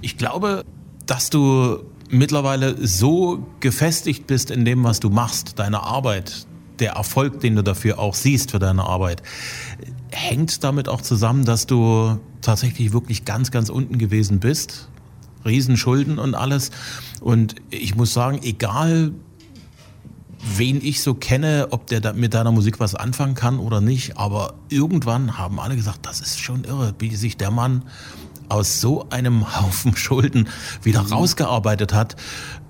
Ich 0.00 0.16
glaube, 0.16 0.64
dass 1.06 1.30
du 1.30 1.84
mittlerweile 2.10 2.86
so 2.86 3.46
gefestigt 3.60 4.26
bist 4.26 4.50
in 4.50 4.64
dem, 4.64 4.84
was 4.84 5.00
du 5.00 5.10
machst, 5.10 5.58
deine 5.58 5.82
Arbeit, 5.82 6.46
der 6.78 6.92
Erfolg, 6.92 7.40
den 7.40 7.56
du 7.56 7.62
dafür 7.62 7.98
auch 7.98 8.14
siehst 8.14 8.50
für 8.50 8.58
deine 8.58 8.84
Arbeit, 8.84 9.22
hängt 10.10 10.64
damit 10.64 10.88
auch 10.88 11.02
zusammen, 11.02 11.44
dass 11.44 11.66
du 11.66 12.18
tatsächlich 12.40 12.92
wirklich 12.92 13.24
ganz, 13.24 13.50
ganz 13.50 13.68
unten 13.68 13.98
gewesen 13.98 14.40
bist. 14.40 14.88
Riesenschulden 15.44 16.18
und 16.18 16.34
alles. 16.34 16.70
Und 17.20 17.54
ich 17.70 17.94
muss 17.94 18.12
sagen, 18.12 18.40
egal 18.42 19.12
wen 20.42 20.80
ich 20.82 21.02
so 21.02 21.14
kenne, 21.14 21.68
ob 21.70 21.86
der 21.86 22.12
mit 22.14 22.34
deiner 22.34 22.52
Musik 22.52 22.80
was 22.80 22.94
anfangen 22.94 23.34
kann 23.34 23.58
oder 23.58 23.80
nicht, 23.80 24.16
aber 24.16 24.54
irgendwann 24.68 25.38
haben 25.38 25.60
alle 25.60 25.76
gesagt, 25.76 26.06
das 26.06 26.20
ist 26.20 26.40
schon 26.40 26.64
irre, 26.64 26.94
wie 26.98 27.14
sich 27.14 27.36
der 27.36 27.50
Mann 27.50 27.82
aus 28.48 28.80
so 28.80 29.06
einem 29.10 29.60
Haufen 29.60 29.96
Schulden 29.96 30.48
wieder 30.82 31.02
mhm. 31.02 31.12
rausgearbeitet 31.12 31.92
hat. 31.92 32.16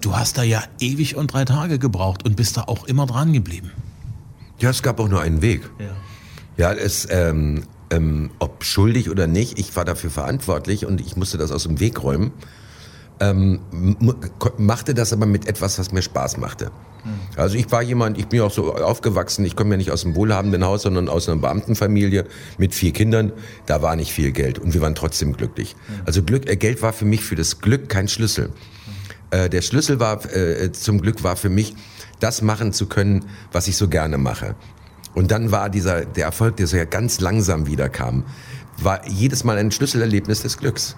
Du 0.00 0.16
hast 0.16 0.38
da 0.38 0.42
ja 0.42 0.62
ewig 0.78 1.16
und 1.16 1.32
drei 1.32 1.44
Tage 1.44 1.78
gebraucht 1.78 2.24
und 2.24 2.36
bist 2.36 2.56
da 2.56 2.62
auch 2.62 2.84
immer 2.84 3.06
dran 3.06 3.32
geblieben. 3.32 3.70
Ja, 4.58 4.70
es 4.70 4.82
gab 4.82 5.00
auch 5.00 5.08
nur 5.08 5.20
einen 5.20 5.40
Weg. 5.42 5.70
Ja, 5.78 5.96
ja 6.56 6.72
es, 6.72 7.06
ähm, 7.10 7.64
ähm, 7.90 8.30
ob 8.38 8.64
schuldig 8.64 9.10
oder 9.10 9.26
nicht, 9.26 9.58
ich 9.58 9.74
war 9.74 9.84
dafür 9.84 10.10
verantwortlich 10.10 10.86
und 10.86 11.00
ich 11.00 11.16
musste 11.16 11.38
das 11.38 11.50
aus 11.50 11.64
dem 11.64 11.80
Weg 11.80 12.02
räumen. 12.02 12.32
Ähm, 13.20 13.60
machte 14.56 14.94
das 14.94 15.12
aber 15.12 15.26
mit 15.26 15.46
etwas, 15.46 15.78
was 15.78 15.92
mir 15.92 16.00
Spaß 16.00 16.38
machte. 16.38 16.70
Hm. 17.02 17.12
Also 17.36 17.56
ich 17.56 17.70
war 17.70 17.82
jemand, 17.82 18.18
ich 18.18 18.28
bin 18.28 18.40
auch 18.40 18.50
so 18.50 18.74
aufgewachsen, 18.74 19.44
ich 19.44 19.56
komme 19.56 19.72
ja 19.72 19.76
nicht 19.76 19.90
aus 19.90 20.04
einem 20.04 20.14
wohlhabenden 20.14 20.64
Haus, 20.64 20.82
sondern 20.82 21.08
aus 21.08 21.28
einer 21.28 21.40
Beamtenfamilie 21.40 22.24
mit 22.56 22.74
vier 22.74 22.92
Kindern. 22.92 23.32
Da 23.66 23.82
war 23.82 23.94
nicht 23.94 24.12
viel 24.12 24.32
Geld 24.32 24.58
und 24.58 24.72
wir 24.72 24.80
waren 24.80 24.94
trotzdem 24.94 25.34
glücklich. 25.34 25.76
Hm. 25.86 26.00
Also 26.06 26.22
Glück, 26.22 26.48
äh, 26.48 26.56
Geld 26.56 26.80
war 26.80 26.94
für 26.94 27.04
mich 27.04 27.22
für 27.22 27.36
das 27.36 27.60
Glück 27.60 27.90
kein 27.90 28.08
Schlüssel. 28.08 28.46
Hm. 28.46 28.52
Äh, 29.38 29.48
der 29.50 29.60
Schlüssel 29.60 30.00
war 30.00 30.24
äh, 30.34 30.72
zum 30.72 31.00
Glück 31.02 31.22
war 31.22 31.36
für 31.36 31.50
mich 31.50 31.74
das 32.20 32.40
machen 32.42 32.72
zu 32.72 32.86
können, 32.86 33.26
was 33.52 33.68
ich 33.68 33.76
so 33.76 33.88
gerne 33.88 34.18
mache. 34.18 34.54
Und 35.14 35.30
dann 35.30 35.50
war 35.50 35.68
dieser, 35.68 36.04
der 36.04 36.26
Erfolg, 36.26 36.56
der 36.56 36.66
so 36.66 36.76
ja 36.76 36.84
ganz 36.84 37.20
langsam 37.20 37.66
wiederkam, 37.66 38.24
war 38.78 39.06
jedes 39.08 39.44
Mal 39.44 39.58
ein 39.58 39.70
Schlüsselerlebnis 39.70 40.42
des 40.42 40.56
Glücks. 40.56 40.96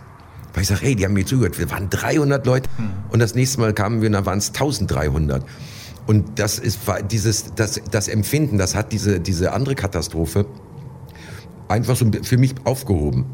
Weil 0.53 0.63
ich 0.63 0.69
sage, 0.69 0.83
hey, 0.83 0.95
die 0.95 1.05
haben 1.05 1.15
mir 1.15 1.25
zugehört, 1.25 1.59
wir 1.59 1.71
waren 1.71 1.89
300 1.89 2.45
Leute 2.47 2.69
und 3.11 3.21
das 3.21 3.35
nächste 3.35 3.61
Mal 3.61 3.73
kamen 3.73 4.03
wir 4.03 4.09
und 4.09 4.13
dann 4.13 4.27
waren 4.27 4.39
es 4.39 4.49
1300. 4.49 5.45
Und 6.07 6.39
das 6.39 6.59
ist 6.59 6.81
dieses, 7.11 7.55
das, 7.55 7.81
das 7.91 8.09
Empfinden, 8.09 8.59
das 8.59 8.75
hat 8.75 8.93
diese, 8.93 9.21
diese 9.21 9.53
andere 9.53 9.75
Katastrophe 9.75 10.47
einfach 11.69 11.97
so 11.97 12.07
für 12.23 12.39
mich 12.39 12.55
aufgehoben. 12.65 13.25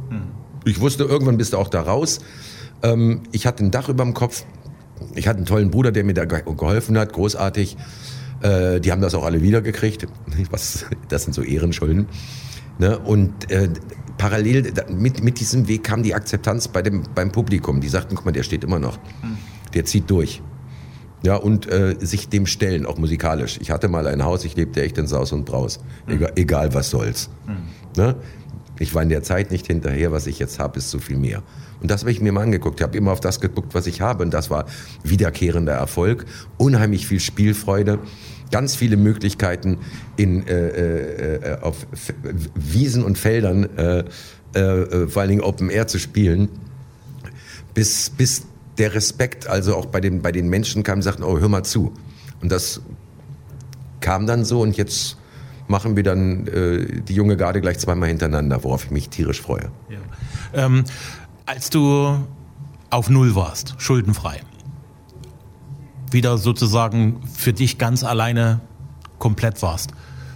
Ich 0.65 0.81
wusste, 0.81 1.05
irgendwann 1.05 1.39
bist 1.39 1.55
du 1.55 1.57
auch 1.57 1.69
da 1.69 1.83
raus. 1.83 2.21
Ähm, 2.83 3.23
ich 3.33 3.47
hatte 3.47 3.65
ein 3.65 3.71
Dach 3.71 3.89
über 3.89 4.05
dem 4.05 4.15
Kopf, 4.15 4.45
ich 5.15 5.27
hatte 5.27 5.39
einen 5.39 5.47
tollen 5.47 5.71
Bruder, 5.71 5.93
der 5.93 6.05
mir 6.05 6.15
da 6.15 6.25
geholfen 6.25 6.99
hat, 6.99 7.13
großartig. 7.13 7.77
Äh, 8.43 8.81
die 8.81 8.93
haben 8.93 9.01
das 9.01 9.15
auch 9.15 9.25
alle 9.25 9.43
wiedergekriegt. 9.43 10.07
Was, 10.51 10.85
das 11.09 11.25
sind 11.25 11.33
so 11.33 11.43
Ehrenschulden. 11.43 12.07
Ne? 12.79 12.99
Und 12.99 13.51
äh, 13.51 13.69
parallel 14.19 14.73
mit, 14.91 15.23
mit 15.23 15.41
diesem 15.41 15.69
Weg 15.69 15.85
kam 15.85 16.03
die 16.03 16.15
Akzeptanz 16.15 16.69
bei 16.69 16.83
dem, 16.83 17.05
beim 17.15 17.33
Publikum. 17.33 17.81
Die 17.81 17.89
sagten, 17.89 18.17
guck 18.17 18.25
mal, 18.27 18.33
der 18.33 18.43
steht 18.43 18.65
immer 18.65 18.79
noch. 18.79 18.99
Der 19.75 19.85
zieht 19.85 20.11
durch. 20.11 20.43
Ja, 21.23 21.37
und 21.37 21.71
äh, 21.71 21.97
sich 21.99 22.29
dem 22.29 22.47
stellen, 22.47 22.87
auch 22.87 22.99
musikalisch. 22.99 23.59
Ich 23.61 23.71
hatte 23.71 23.89
mal 23.89 24.07
ein 24.07 24.25
Haus, 24.25 24.45
ich 24.45 24.55
lebte 24.55 24.83
echt 24.83 24.99
in 24.99 25.07
Saus 25.07 25.33
und 25.33 25.45
Braus. 25.45 25.81
Egal, 26.07 26.33
egal 26.37 26.75
was 26.75 26.91
soll's. 26.91 27.29
Mhm. 27.47 27.57
Ne? 27.97 28.17
Ich 28.79 28.95
war 28.95 29.03
in 29.03 29.09
der 29.09 29.25
Zeit 29.25 29.51
nicht 29.51 29.67
hinterher, 29.67 30.13
was 30.13 30.29
ich 30.29 30.39
jetzt 30.39 30.61
habe, 30.61 30.79
ist 30.79 30.91
so 30.91 30.99
viel 30.99 31.17
mehr. 31.17 31.43
Und 31.81 31.91
das 31.91 32.03
habe 32.03 32.13
ich 32.13 32.21
mir 32.21 32.33
mal 32.33 32.43
angeguckt. 32.43 32.79
Ich 32.81 32.85
habe 32.85 32.97
immer 32.97 33.13
auf 33.13 33.21
das 33.21 33.41
geguckt, 33.41 33.75
was 33.75 33.87
ich 33.87 34.01
habe. 34.01 34.23
Und 34.23 34.33
das 34.33 34.51
war 34.51 34.67
wiederkehrender 35.03 35.73
Erfolg, 35.73 36.27
unheimlich 36.57 37.07
viel 37.07 37.21
Spielfreude, 37.21 37.99
ganz 38.51 38.75
viele 38.75 38.97
Möglichkeiten 38.97 39.79
in, 40.17 40.47
äh, 40.47 41.35
äh, 41.37 41.61
auf 41.61 41.87
Wiesen 42.55 43.05
und 43.05 43.19
Feldern, 43.19 43.69
äh, 43.77 44.05
äh, 44.55 45.09
vor 45.09 45.23
allen 45.23 45.31
Dingen 45.31 45.43
Open 45.43 45.71
Air 45.71 45.87
zu 45.87 45.99
spielen, 45.99 46.49
bis, 47.75 48.11
bis 48.11 48.47
der 48.79 48.95
Respekt 48.95 49.49
also 49.49 49.77
auch 49.77 49.87
bei 49.87 50.01
den, 50.01 50.23
bei 50.23 50.33
den 50.33 50.49
Menschen 50.49 50.83
kam 50.83 51.03
sagten, 51.03 51.23
oh, 51.23 51.39
hör 51.39 51.49
mal 51.49 51.65
zu. 51.65 51.93
Und 52.41 52.51
das 52.51 52.81
kam 54.01 54.27
dann 54.27 54.45
so 54.45 54.63
und 54.63 54.77
jetzt 54.77 55.17
machen 55.67 55.97
wir 55.97 56.03
dann 56.03 56.47
äh, 56.47 57.03
die 57.03 57.15
junge 57.15 57.37
Garde 57.37 57.61
gleich 57.61 57.79
zweimal 57.79 58.09
hintereinander, 58.09 58.65
worauf 58.65 58.85
ich 58.85 58.91
mich 58.91 59.09
tierisch 59.11 59.43
freue. 59.43 59.71
Ja. 59.91 60.65
Ähm, 60.65 60.85
als 61.47 61.71
du 61.71 62.19
auf 62.91 63.11
Null 63.11 63.35
warst, 63.35 63.75
schuldenfrei, 63.79 64.41
wieder 66.13 66.39
sozusagen 66.39 67.21
für 67.27 67.53
dich 67.53 67.79
ganz 67.79 68.05
alleine 68.05 68.61
komplett 69.19 69.63
warst, 69.63 69.91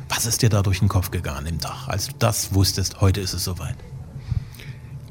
was 0.09 0.27
ist 0.27 0.43
dir 0.43 0.49
da 0.49 0.63
durch 0.63 0.81
den 0.81 0.89
Kopf 0.89 1.11
gegangen 1.11 1.47
im 1.47 1.59
Dach, 1.59 1.89
als 1.89 2.09
du 2.09 2.13
das 2.19 2.55
wusstest, 2.55 3.01
heute 3.01 3.21
ist 3.21 3.33
es 3.33 3.45
soweit? 3.45 3.77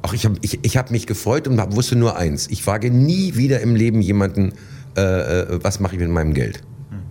Ach, 0.04 0.14
ich 0.14 0.26
habe 0.26 0.36
ich, 0.42 0.64
ich 0.64 0.78
hab 0.78 0.92
mich 0.92 1.08
gefreut 1.08 1.48
und 1.48 1.58
wusste 1.76 1.96
nur 1.96 2.18
eins. 2.18 2.48
Ich 2.48 2.64
frage 2.64 2.90
nie 2.90 3.36
wieder 3.36 3.62
im 3.62 3.76
Leben 3.76 4.02
jemanden, 4.02 4.54
äh, 4.98 5.02
äh 5.02 5.64
was 5.64 5.80
mache 5.80 5.96
ich 5.96 6.02
mit 6.02 6.10
meinem 6.10 6.34
Geld. 6.34 6.64
Hm. 6.90 7.02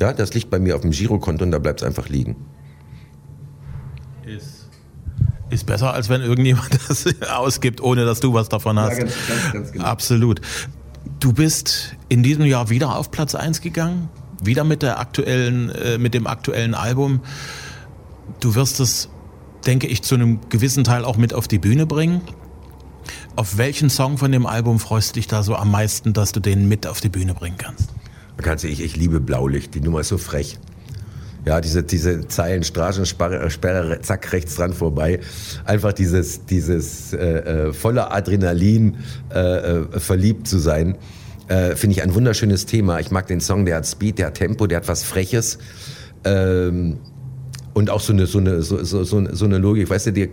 Ja, 0.00 0.12
das 0.12 0.34
liegt 0.34 0.50
bei 0.50 0.58
mir 0.58 0.74
auf 0.74 0.82
dem 0.82 0.90
Girokonto 0.90 1.44
und 1.44 1.52
da 1.52 1.58
bleibt 1.58 1.80
es 1.80 1.86
einfach 1.86 2.08
liegen. 2.08 2.36
Ist 5.50 5.66
besser, 5.66 5.92
als 5.92 6.08
wenn 6.08 6.22
irgendjemand 6.22 6.78
das 6.88 7.04
ausgibt, 7.28 7.80
ohne 7.80 8.04
dass 8.04 8.20
du 8.20 8.32
was 8.32 8.48
davon 8.48 8.78
hast. 8.78 8.98
Ja, 8.98 9.04
ganz, 9.04 9.14
ganz, 9.26 9.52
ganz 9.52 9.72
genau. 9.72 9.84
Absolut. 9.84 10.40
Du 11.18 11.32
bist 11.32 11.96
in 12.08 12.22
diesem 12.22 12.44
Jahr 12.44 12.70
wieder 12.70 12.96
auf 12.96 13.10
Platz 13.10 13.34
1 13.34 13.60
gegangen, 13.60 14.08
wieder 14.42 14.64
mit 14.64 14.82
der 14.82 14.98
aktuellen, 14.98 15.70
äh, 15.70 15.98
mit 15.98 16.14
dem 16.14 16.26
aktuellen 16.26 16.74
Album. 16.74 17.20
Du 18.40 18.54
wirst 18.54 18.80
es, 18.80 19.08
denke 19.66 19.86
ich, 19.86 20.02
zu 20.02 20.14
einem 20.14 20.40
gewissen 20.48 20.84
Teil 20.84 21.04
auch 21.04 21.16
mit 21.16 21.34
auf 21.34 21.48
die 21.48 21.58
Bühne 21.58 21.86
bringen. 21.86 22.20
Auf 23.36 23.56
welchen 23.56 23.90
Song 23.90 24.18
von 24.18 24.32
dem 24.32 24.46
Album 24.46 24.78
freust 24.78 25.10
du 25.10 25.14
dich 25.14 25.26
da 25.26 25.42
so 25.42 25.54
am 25.54 25.70
meisten, 25.70 26.12
dass 26.12 26.32
du 26.32 26.40
den 26.40 26.68
mit 26.68 26.86
auf 26.86 27.00
die 27.00 27.08
Bühne 27.08 27.34
bringen 27.34 27.56
kannst? 27.56 27.90
Kannst 28.36 28.64
du, 28.64 28.68
ich, 28.68 28.80
ich 28.80 28.96
liebe 28.96 29.20
Blaulicht, 29.20 29.74
die 29.74 29.80
Nummer 29.80 30.00
ist 30.00 30.08
so 30.08 30.18
frech. 30.18 30.58
Ja, 31.46 31.60
diese, 31.60 31.82
diese 31.82 32.28
Zeilen, 32.28 32.64
Straßensperre, 32.64 33.50
Sperre, 33.50 34.00
zack, 34.02 34.30
rechts 34.32 34.56
dran 34.56 34.74
vorbei. 34.74 35.20
Einfach 35.64 35.92
dieses, 35.92 36.44
dieses 36.44 37.14
äh, 37.14 37.16
äh, 37.16 37.72
voller 37.72 38.12
Adrenalin 38.12 38.98
äh, 39.32 39.38
äh, 39.38 40.00
verliebt 40.00 40.46
zu 40.46 40.58
sein, 40.58 40.96
äh, 41.48 41.76
finde 41.76 41.96
ich 41.96 42.02
ein 42.02 42.14
wunderschönes 42.14 42.66
Thema. 42.66 43.00
Ich 43.00 43.10
mag 43.10 43.26
den 43.26 43.40
Song, 43.40 43.64
der 43.64 43.76
hat 43.76 43.86
Speed, 43.86 44.18
der 44.18 44.26
hat 44.26 44.34
Tempo, 44.34 44.66
der 44.66 44.78
hat 44.78 44.88
was 44.88 45.02
Freches. 45.02 45.58
Ähm, 46.24 46.98
und 47.72 47.88
auch 47.88 48.00
so 48.00 48.12
eine, 48.12 48.26
so 48.26 48.38
eine, 48.38 48.62
so, 48.62 48.84
so, 48.84 49.04
so 49.04 49.44
eine 49.44 49.58
Logik, 49.58 49.88
weißt 49.88 50.08
du, 50.08 50.12
dir 50.12 50.28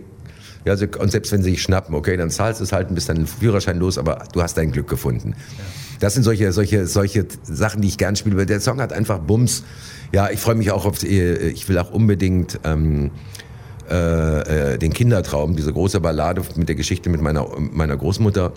ja, 0.64 0.72
also, 0.72 0.86
und 0.98 1.10
selbst 1.10 1.32
wenn 1.32 1.42
sie 1.42 1.52
dich 1.52 1.62
schnappen, 1.62 1.94
okay, 1.94 2.16
dann 2.16 2.30
zahlst 2.30 2.60
du 2.60 2.64
es 2.64 2.72
halt 2.72 2.88
und 2.88 2.94
bist 2.94 3.08
dann 3.08 3.26
Führerschein 3.26 3.78
los, 3.78 3.96
aber 3.96 4.24
du 4.32 4.42
hast 4.42 4.58
dein 4.58 4.70
Glück 4.72 4.88
gefunden. 4.88 5.34
Ja. 5.56 5.64
Das 6.00 6.14
sind 6.14 6.22
solche, 6.22 6.52
solche, 6.52 6.86
solche 6.86 7.26
Sachen, 7.42 7.82
die 7.82 7.88
ich 7.88 7.98
gern 7.98 8.16
spiele. 8.16 8.46
Der 8.46 8.60
Song 8.60 8.80
hat 8.80 8.92
einfach 8.92 9.18
Bums. 9.18 9.64
Ja, 10.12 10.30
ich 10.30 10.40
freue 10.40 10.54
mich 10.54 10.70
auch 10.70 10.84
auf, 10.84 11.02
ich 11.02 11.68
will 11.68 11.78
auch 11.78 11.90
unbedingt 11.90 12.60
ähm, 12.64 13.10
äh, 13.90 14.74
äh, 14.74 14.78
den 14.78 14.92
Kindertraum, 14.92 15.56
diese 15.56 15.72
große 15.72 16.00
Ballade 16.00 16.42
mit 16.56 16.68
der 16.68 16.76
Geschichte 16.76 17.08
mit 17.08 17.22
meiner, 17.22 17.46
meiner 17.58 17.96
Großmutter 17.96 18.52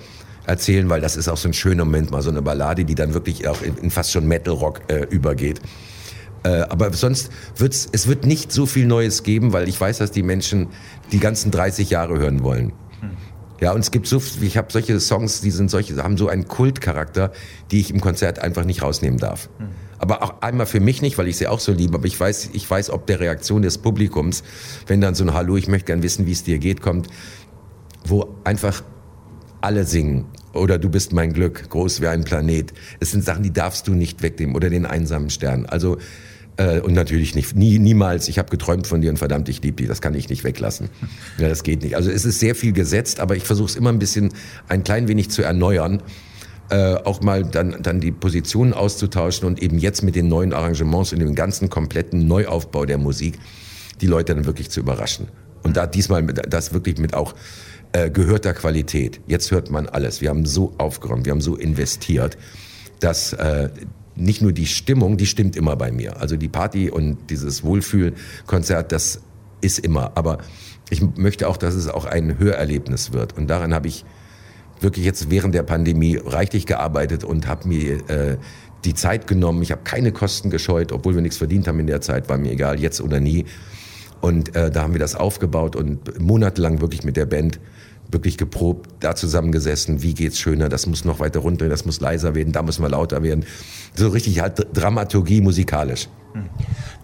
erzählen, 0.46 0.90
weil 0.90 1.02
das 1.02 1.16
ist 1.16 1.30
auch 1.30 1.38
so 1.38 1.48
ein 1.48 1.54
schöner 1.54 1.86
Moment, 1.86 2.12
mal 2.12 2.22
so 2.22 2.30
eine 2.30 2.42
Ballade, 2.42 2.84
die 2.84 2.96
dann 2.96 3.14
wirklich 3.14 3.48
auch 3.48 3.62
in, 3.62 3.78
in 3.78 3.92
fast 3.92 4.12
schon 4.12 4.28
Metal-Rock 4.28 4.82
äh, 4.88 5.06
übergeht. 5.10 5.62
Äh, 6.44 6.62
aber 6.70 6.92
sonst 6.94 7.32
wird's, 7.56 7.88
es 7.92 8.08
wird 8.08 8.26
nicht 8.26 8.52
so 8.52 8.66
viel 8.66 8.86
Neues 8.88 9.24
geben, 9.24 9.54
weil 9.54 9.70
ich 9.70 9.80
weiß, 9.80 10.00
dass 10.00 10.12
die 10.12 10.24
Menschen 10.24 10.68
die 11.12 11.20
ganzen 11.20 11.52
30 11.52 11.90
Jahre 11.90 12.18
hören 12.18 12.44
wollen. 12.44 12.74
Ja, 13.62 13.74
und 13.74 13.82
es 13.82 13.92
gibt 13.92 14.08
so, 14.08 14.22
ich 14.42 14.58
habe 14.58 14.72
solche 14.72 15.00
Songs, 15.00 15.42
die 15.42 15.52
sind 15.52 15.70
solche, 15.70 15.96
haben 16.02 16.18
so 16.18 16.28
einen 16.28 16.48
Kultcharakter, 16.48 17.32
die 17.70 17.80
ich 17.80 17.92
im 17.92 18.02
Konzert 18.02 18.40
einfach 18.40 18.66
nicht 18.66 18.82
rausnehmen 18.82 19.20
darf. 19.20 19.50
Mhm. 19.60 19.68
Aber 20.00 20.24
auch 20.24 20.42
einmal 20.42 20.66
für 20.66 20.80
mich 20.80 21.04
nicht, 21.04 21.20
weil 21.20 21.28
ich 21.28 21.38
sie 21.38 21.48
auch 21.48 21.60
so 21.60 21.72
liebe, 21.72 21.94
aber 21.94 22.08
ich 22.08 22.20
weiß, 22.20 22.50
ich 22.54 22.70
weiß, 22.70 22.90
ob 22.90 23.06
der 23.06 23.20
Reaktion 23.20 23.62
des 23.62 23.78
Publikums, 23.78 24.44
wenn 24.88 25.00
dann 25.00 25.14
so 25.14 25.24
ein 25.24 25.36
Hallo, 25.36 25.58
ich 25.58 25.68
möchte 25.68 25.86
gern 25.86 26.02
wissen, 26.02 26.26
wie 26.26 26.32
es 26.32 26.44
dir 26.44 26.58
geht, 26.58 26.82
kommt, 26.82 27.08
wo 28.04 28.36
einfach 28.44 28.82
alle 29.62 29.86
singen 29.86 30.26
oder 30.54 30.80
du 30.80 30.90
bist 30.90 31.14
mein 31.14 31.32
Glück, 31.32 31.70
groß 31.70 32.02
wie 32.02 32.08
ein 32.08 32.24
Planet. 32.24 32.74
Es 33.00 33.12
sind 33.12 33.24
Sachen, 33.24 33.44
die 33.44 33.54
darfst 33.54 33.88
du 33.88 33.94
nicht 33.94 34.24
wegnehmen 34.24 34.56
oder 34.56 34.72
den 34.72 34.88
einsamen 34.88 35.30
Stern. 35.30 35.68
Also 35.68 36.00
Äh, 36.58 36.80
und 36.82 36.94
natürlich 36.94 37.36
nicht, 37.36 37.56
nie, 37.56 37.80
niemals, 37.80 38.28
ich 38.28 38.38
habe 38.38 38.50
geträumt 38.50 38.88
von 38.88 39.02
dir 39.02 39.10
und 39.10 39.18
verdammt, 39.18 39.50
ich 39.50 39.62
liebe 39.62 39.78
dich, 39.78 39.88
das 39.88 40.02
kann 40.02 40.14
ich 40.14 40.30
nicht 40.30 40.44
weglassen. 40.44 40.90
Ja, 41.38 41.48
das 41.48 41.64
geht 41.64 41.82
nicht. 41.82 41.96
Also 41.96 42.12
es 42.12 42.26
ist 42.26 42.40
sehr 42.40 42.56
viel 42.56 42.74
gesetzt, 42.74 43.20
aber 43.20 43.36
ich 43.36 43.44
versuche 43.44 43.70
es 43.70 43.76
immer 43.76 43.90
ein 43.90 44.00
bisschen, 44.00 44.34
ein 44.68 44.84
klein 44.84 45.08
wenig 45.08 45.30
zu 45.30 45.42
erneuern. 45.42 46.04
Äh, 46.70 46.96
auch 46.96 47.22
mal 47.22 47.44
dann, 47.44 47.82
dann 47.82 48.00
die 48.00 48.12
Positionen 48.12 48.74
auszutauschen 48.74 49.46
und 49.48 49.62
eben 49.62 49.78
jetzt 49.78 50.04
mit 50.04 50.16
den 50.16 50.28
neuen 50.28 50.54
Arrangements 50.54 51.12
und 51.12 51.20
dem 51.20 51.36
ganzen 51.36 51.70
kompletten 51.70 52.28
Neuaufbau 52.28 52.86
der 52.86 52.98
Musik 52.98 53.40
die 54.00 54.08
Leute 54.08 54.34
dann 54.36 54.46
wirklich 54.46 54.70
zu 54.70 54.80
überraschen. 54.80 55.28
Und 55.64 55.78
da 55.78 55.86
diesmal 55.86 56.24
das 56.24 56.74
wirklich 56.74 56.98
mit 56.98 57.14
auch 57.14 57.36
äh, 57.92 58.10
gehörter 58.10 58.54
Qualität. 58.54 59.20
Jetzt 59.28 59.52
hört 59.52 59.70
man 59.70 59.88
alles. 59.88 60.22
Wir 60.22 60.30
haben 60.30 60.46
so 60.46 60.74
aufgeräumt, 60.78 61.26
wir 61.26 61.32
haben 61.32 61.42
so 61.42 61.56
investiert, 61.56 62.38
dass 63.00 63.34
äh, 63.34 63.70
nicht 64.22 64.42
nur 64.42 64.54
die 64.54 64.66
Stimmung, 64.66 65.18
die 65.18 65.26
stimmt 65.26 65.56
immer 65.56 65.76
bei 65.76 65.92
mir. 65.92 66.20
Also 66.20 66.38
die 66.38 66.50
Party 66.50 66.90
und 66.90 67.18
dieses 67.30 67.64
Wohlfühlkonzert, 67.64 68.92
das 68.92 69.22
ist 69.62 69.80
immer. 69.80 70.12
Aber 70.16 70.40
ich 70.90 71.02
möchte 71.16 71.48
auch, 71.48 71.58
dass 71.58 71.76
es 71.76 71.88
auch 71.88 72.06
ein 72.06 72.38
Hörerlebnis 72.38 73.14
wird. 73.14 73.38
Und 73.38 73.48
daran 73.48 73.74
habe 73.74 73.88
ich 73.88 74.06
wirklich 74.80 75.06
jetzt 75.06 75.30
während 75.30 75.56
der 75.56 75.64
Pandemie 75.64 76.20
reichlich 76.24 76.66
gearbeitet 76.66 77.24
und 77.24 77.48
habe 77.48 77.68
mir 77.68 78.10
äh, 78.10 78.38
die 78.84 78.94
Zeit 78.94 79.28
genommen. 79.28 79.62
Ich 79.62 79.72
habe 79.72 79.82
keine 79.84 80.12
Kosten 80.12 80.50
gescheut, 80.50 80.92
obwohl 80.92 81.16
wir 81.16 81.22
nichts 81.22 81.38
verdient 81.38 81.68
haben 81.68 81.80
in 81.80 81.88
der 81.88 82.02
Zeit, 82.02 82.30
war 82.30 82.38
mir 82.38 82.52
egal, 82.52 82.80
jetzt 82.80 83.00
oder 83.02 83.20
nie. 83.20 83.46
Und 84.22 84.56
äh, 84.56 84.70
da 84.70 84.84
haben 84.84 84.94
wir 84.94 85.00
das 85.00 85.16
aufgebaut 85.16 85.76
und 85.76 86.20
monatelang 86.20 86.82
wirklich 86.82 87.04
mit 87.04 87.18
der 87.18 87.26
Band 87.26 87.60
wirklich 88.12 88.38
geprobt, 88.38 88.90
da 89.00 89.16
zusammengesessen, 89.16 90.02
wie 90.02 90.14
geht's 90.14 90.40
schöner, 90.40 90.70
das 90.70 90.86
muss 90.88 91.06
noch 91.06 91.20
weiter 91.20 91.40
runter, 91.40 91.70
das 91.70 91.86
muss 91.86 92.00
leiser 92.00 92.36
werden, 92.36 92.54
da 92.54 92.62
müssen 92.62 92.84
wir 92.84 92.90
lauter 92.90 93.24
werden. 93.24 93.46
So 93.96 94.10
richtig 94.10 94.40
halt 94.42 94.68
Dramaturgie 94.74 95.42
musikalisch. 95.42 96.08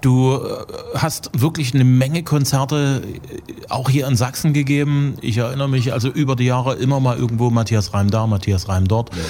Du 0.01 0.35
äh, 0.35 0.65
hast 0.95 1.31
wirklich 1.33 1.73
eine 1.73 1.83
Menge 1.83 2.23
Konzerte 2.23 3.01
äh, 3.03 3.69
auch 3.69 3.89
hier 3.89 4.07
in 4.07 4.15
Sachsen 4.15 4.53
gegeben. 4.53 5.15
Ich 5.21 5.37
erinnere 5.37 5.67
mich 5.67 5.91
also 5.91 6.09
über 6.09 6.35
die 6.35 6.45
Jahre 6.45 6.75
immer 6.75 6.99
mal 6.99 7.17
irgendwo 7.17 7.49
Matthias 7.49 7.93
Reim 7.93 8.09
da, 8.09 8.27
Matthias 8.27 8.69
Reim 8.69 8.87
dort. 8.87 9.13
Ja. 9.15 9.21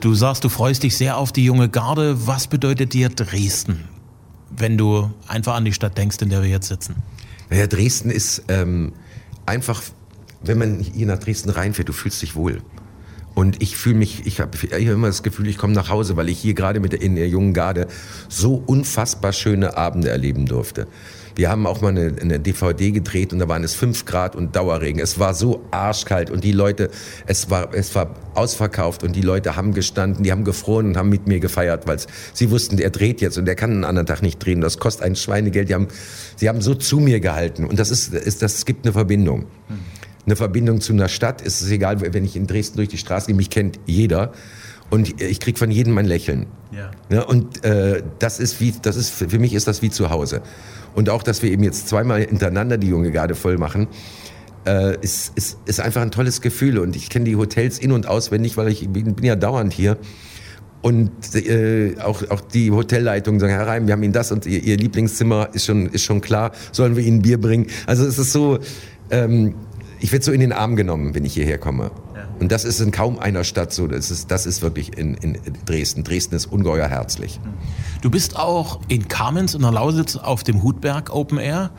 Du 0.00 0.14
sagst, 0.14 0.44
du 0.44 0.48
freust 0.48 0.82
dich 0.82 0.96
sehr 0.96 1.16
auf 1.16 1.32
die 1.32 1.44
junge 1.44 1.68
Garde. 1.68 2.26
Was 2.26 2.46
bedeutet 2.46 2.92
dir 2.92 3.08
Dresden, 3.08 3.84
wenn 4.50 4.76
du 4.76 5.10
einfach 5.26 5.54
an 5.54 5.64
die 5.64 5.72
Stadt 5.72 5.96
denkst, 5.96 6.18
in 6.20 6.30
der 6.30 6.42
wir 6.42 6.50
jetzt 6.50 6.68
sitzen? 6.68 6.96
Naja, 7.48 7.66
Dresden 7.66 8.10
ist 8.10 8.42
ähm, 8.48 8.92
einfach, 9.46 9.82
wenn 10.42 10.58
man 10.58 10.80
hier 10.80 11.06
nach 11.06 11.18
Dresden 11.18 11.50
reinfährt, 11.50 11.88
du 11.88 11.92
fühlst 11.92 12.22
dich 12.22 12.34
wohl. 12.34 12.58
Und 13.34 13.62
ich 13.62 13.76
fühle 13.76 13.94
mich, 13.94 14.26
ich 14.26 14.40
habe 14.40 14.58
hab 14.58 14.72
immer 14.72 15.06
das 15.06 15.22
Gefühl, 15.22 15.46
ich 15.46 15.58
komme 15.58 15.72
nach 15.72 15.90
Hause, 15.90 16.16
weil 16.16 16.28
ich 16.28 16.40
hier 16.40 16.54
gerade 16.54 16.80
mit 16.80 16.92
der, 16.92 17.02
in 17.02 17.14
der 17.14 17.28
jungen 17.28 17.54
Garde 17.54 17.86
so 18.28 18.60
unfassbar 18.66 19.32
schöne 19.32 19.76
Abende 19.76 20.08
erleben 20.08 20.46
durfte. 20.46 20.88
Wir 21.36 21.48
haben 21.48 21.68
auch 21.68 21.80
mal 21.80 21.90
eine, 21.90 22.16
eine, 22.20 22.40
DVD 22.40 22.90
gedreht 22.90 23.32
und 23.32 23.38
da 23.38 23.46
waren 23.46 23.62
es 23.62 23.76
fünf 23.76 24.06
Grad 24.06 24.34
und 24.34 24.56
Dauerregen. 24.56 25.00
Es 25.00 25.20
war 25.20 25.34
so 25.34 25.64
arschkalt 25.70 26.30
und 26.30 26.42
die 26.42 26.50
Leute, 26.50 26.90
es 27.28 27.48
war, 27.48 27.72
es 27.74 27.94
war 27.94 28.16
ausverkauft 28.34 29.04
und 29.04 29.14
die 29.14 29.22
Leute 29.22 29.54
haben 29.54 29.72
gestanden, 29.72 30.24
die 30.24 30.32
haben 30.32 30.42
gefroren 30.42 30.86
und 30.86 30.96
haben 30.96 31.08
mit 31.08 31.28
mir 31.28 31.38
gefeiert, 31.38 31.86
weil 31.86 31.98
sie 32.34 32.50
wussten, 32.50 32.80
er 32.80 32.90
dreht 32.90 33.20
jetzt 33.20 33.38
und 33.38 33.48
er 33.48 33.54
kann 33.54 33.70
einen 33.70 33.84
anderen 33.84 34.06
Tag 34.06 34.20
nicht 34.20 34.44
drehen. 34.44 34.60
Das 34.60 34.80
kostet 34.80 35.04
ein 35.04 35.14
Schweinegeld. 35.14 35.68
Die 35.68 35.74
haben, 35.74 35.86
sie 36.34 36.48
haben 36.48 36.60
so 36.60 36.74
zu 36.74 36.98
mir 36.98 37.20
gehalten 37.20 37.66
und 37.66 37.78
das 37.78 37.92
ist, 37.92 38.12
ist 38.12 38.42
das 38.42 38.64
gibt 38.64 38.84
eine 38.84 38.92
Verbindung. 38.92 39.46
Eine 40.28 40.36
Verbindung 40.36 40.82
zu 40.82 40.92
einer 40.92 41.08
Stadt. 41.08 41.40
Es 41.40 41.62
ist 41.62 41.70
egal, 41.70 42.02
wenn 42.02 42.22
ich 42.22 42.36
in 42.36 42.46
Dresden 42.46 42.76
durch 42.76 42.90
die 42.90 42.98
Straße 42.98 43.28
gehe, 43.28 43.34
mich 43.34 43.48
kennt 43.48 43.80
jeder 43.86 44.32
und 44.90 45.22
ich 45.22 45.40
krieg 45.40 45.58
von 45.58 45.70
jedem 45.70 45.96
ein 45.96 46.04
Lächeln. 46.04 46.44
Ja. 46.70 46.90
ja 47.08 47.22
und 47.22 47.64
äh, 47.64 48.02
das 48.18 48.38
ist 48.38 48.60
wie, 48.60 48.74
das 48.82 48.96
ist 48.96 49.08
für 49.08 49.38
mich 49.38 49.54
ist 49.54 49.66
das 49.66 49.80
wie 49.80 49.88
zu 49.88 50.10
Hause. 50.10 50.42
Und 50.94 51.08
auch, 51.08 51.22
dass 51.22 51.42
wir 51.42 51.50
eben 51.50 51.62
jetzt 51.62 51.88
zweimal 51.88 52.20
hintereinander 52.20 52.76
die 52.76 52.88
junge 52.88 53.10
Garde 53.10 53.34
voll 53.34 53.56
machen, 53.56 53.88
äh, 54.66 54.98
ist, 55.00 55.32
ist, 55.34 55.56
ist 55.64 55.80
einfach 55.80 56.02
ein 56.02 56.10
tolles 56.10 56.42
Gefühl. 56.42 56.78
Und 56.78 56.94
ich 56.94 57.08
kenne 57.08 57.24
die 57.24 57.36
Hotels 57.36 57.78
in- 57.78 57.92
und 57.92 58.06
auswendig, 58.06 58.58
weil 58.58 58.68
ich 58.68 58.86
bin, 58.86 59.14
bin 59.14 59.24
ja 59.24 59.34
dauernd 59.34 59.72
hier. 59.72 59.96
Und 60.82 61.10
äh, 61.36 61.94
auch, 62.00 62.22
auch 62.28 62.42
die 62.42 62.70
Hotelleitung 62.70 63.40
sagen, 63.40 63.54
Herr 63.54 63.66
Reim, 63.66 63.86
wir 63.86 63.94
haben 63.94 64.02
Ihnen 64.02 64.12
das 64.12 64.30
und 64.30 64.44
Ihr, 64.44 64.62
Ihr 64.62 64.76
Lieblingszimmer 64.76 65.48
ist 65.54 65.64
schon, 65.64 65.86
ist 65.86 66.04
schon 66.04 66.20
klar, 66.20 66.52
sollen 66.70 66.96
wir 66.96 67.02
Ihnen 67.02 67.22
Bier 67.22 67.40
bringen? 67.40 67.68
Also 67.86 68.04
es 68.04 68.18
ist 68.18 68.32
so, 68.32 68.58
ähm, 69.10 69.54
ich 70.00 70.12
werde 70.12 70.24
so 70.24 70.32
in 70.32 70.40
den 70.40 70.52
Arm 70.52 70.76
genommen, 70.76 71.14
wenn 71.14 71.24
ich 71.24 71.34
hierher 71.34 71.58
komme. 71.58 71.90
Und 72.38 72.52
das 72.52 72.64
ist 72.64 72.80
in 72.80 72.92
kaum 72.92 73.18
einer 73.18 73.44
Stadt 73.44 73.72
so. 73.72 73.86
Das 73.86 74.10
ist, 74.10 74.30
das 74.30 74.46
ist 74.46 74.62
wirklich 74.62 74.96
in, 74.96 75.14
in 75.14 75.38
Dresden. 75.66 76.04
Dresden 76.04 76.34
ist 76.36 76.46
ungeheuer 76.46 76.88
herzlich. 76.88 77.40
Du 78.00 78.10
bist 78.10 78.36
auch 78.36 78.80
in 78.88 79.08
Kamenz 79.08 79.54
in 79.54 79.62
der 79.62 79.72
Lausitz 79.72 80.16
auf 80.16 80.44
dem 80.44 80.62
Hutberg 80.62 81.12
Open 81.12 81.38
Air. 81.38 81.70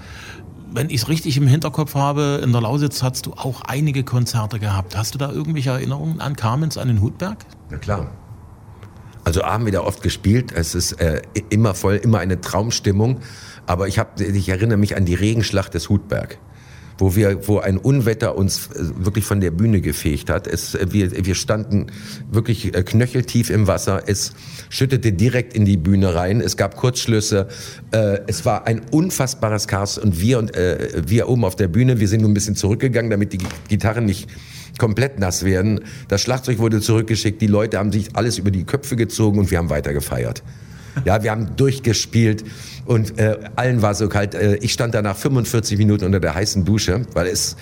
Wenn 0.72 0.90
ich 0.90 1.02
es 1.02 1.08
richtig 1.08 1.38
im 1.38 1.48
Hinterkopf 1.48 1.96
habe, 1.96 2.42
in 2.44 2.52
der 2.52 2.62
Lausitz 2.62 3.02
hast 3.02 3.26
du 3.26 3.34
auch 3.34 3.62
einige 3.62 4.04
Konzerte 4.04 4.60
gehabt. 4.60 4.98
Hast 4.98 5.14
du 5.14 5.18
da 5.18 5.32
irgendwelche 5.32 5.72
Erinnerungen 5.72 6.20
an 6.20 6.36
Kamenz, 6.36 6.78
an 6.78 6.90
den 6.90 7.02
Hutberg? 7.02 7.38
Na 7.70 7.78
klar. 7.78 8.12
Also 9.24 9.44
haben 9.44 9.66
wir 9.66 9.72
da 9.72 9.82
oft 9.82 10.02
gespielt. 10.02 10.52
Es 10.52 10.76
ist 10.76 10.94
äh, 10.94 11.22
immer 11.50 11.74
voll, 11.74 11.96
immer 11.96 12.20
eine 12.20 12.42
Traumstimmung. 12.42 13.20
Aber 13.66 13.88
ich, 13.88 13.98
hab, 13.98 14.20
ich 14.20 14.50
erinnere 14.50 14.78
mich 14.78 14.98
an 14.98 15.06
die 15.06 15.16
Regenschlacht 15.16 15.74
des 15.74 15.90
Hutberg 15.90 16.40
wo 17.00 17.16
wir, 17.16 17.48
wo 17.48 17.60
ein 17.60 17.78
Unwetter 17.78 18.38
uns 18.38 18.68
äh, 18.68 19.06
wirklich 19.06 19.26
von 19.26 19.40
der 19.40 19.52
Bühne 19.52 19.82
gefegt 19.82 20.30
hat. 20.30 20.48
Es, 20.48 20.76
äh, 20.76 20.88
wir, 20.92 21.26
wir 21.26 21.36
standen 21.36 21.88
wirklich 22.30 22.76
äh, 22.76 22.84
knöcheltief 22.84 23.50
im 23.50 23.68
Wasser. 23.68 24.04
Es 24.08 24.34
schüttete 24.70 25.14
direkt 25.14 25.54
in 25.54 25.66
die 25.66 25.78
Bühne 25.78 26.14
rein. 26.14 26.42
Es 26.42 26.58
gab 26.58 26.76
Kurzschlüsse. 26.76 27.48
Es 28.28 28.46
war 28.46 28.68
ein 28.68 28.82
unfassbares 28.92 29.68
Chaos 29.68 29.98
und 29.98 30.22
wir 30.22 30.38
und 30.38 30.52
wir 30.54 31.28
oben 31.28 31.44
auf 31.44 31.56
der 31.56 31.68
Bühne, 31.68 32.00
wir 32.00 32.08
sind 32.08 32.22
nur 32.22 32.30
ein 32.30 32.36
bisschen 32.36 32.56
zurückgegangen, 32.56 33.10
damit 33.10 33.34
die 33.34 33.40
Gitarren 33.68 34.06
nicht 34.06 34.30
komplett 34.78 35.20
nass 35.20 35.44
werden. 35.44 35.82
Das 36.08 36.22
Schlagzeug 36.22 36.60
wurde 36.60 36.82
zurückgeschickt. 36.82 37.42
Die 37.42 37.48
Leute 37.48 37.80
haben 37.80 37.92
sich 37.92 38.16
alles 38.16 38.38
über 38.38 38.52
die 38.52 38.64
Köpfe 38.64 38.96
gezogen 38.96 39.40
und 39.40 39.50
wir 39.50 39.58
haben 39.58 39.72
weiter 39.72 39.94
gefeiert. 39.94 40.44
Ja, 41.06 41.24
wir 41.24 41.32
haben 41.32 41.56
durchgespielt 41.56 42.44
und 42.86 43.20
äh, 43.20 43.38
allen 43.56 43.82
war 43.82 43.94
so 43.96 44.10
kalt. 44.10 44.34
Äh, 44.34 44.56
ich 44.56 44.74
stand 44.74 44.94
da 44.94 45.02
nach 45.02 45.16
45 45.16 45.78
Minuten 45.78 46.06
unter 46.06 46.20
der 46.20 46.36
heißen 46.36 46.66
Dusche, 46.66 47.02
weil 47.14 47.28
es 47.28 47.56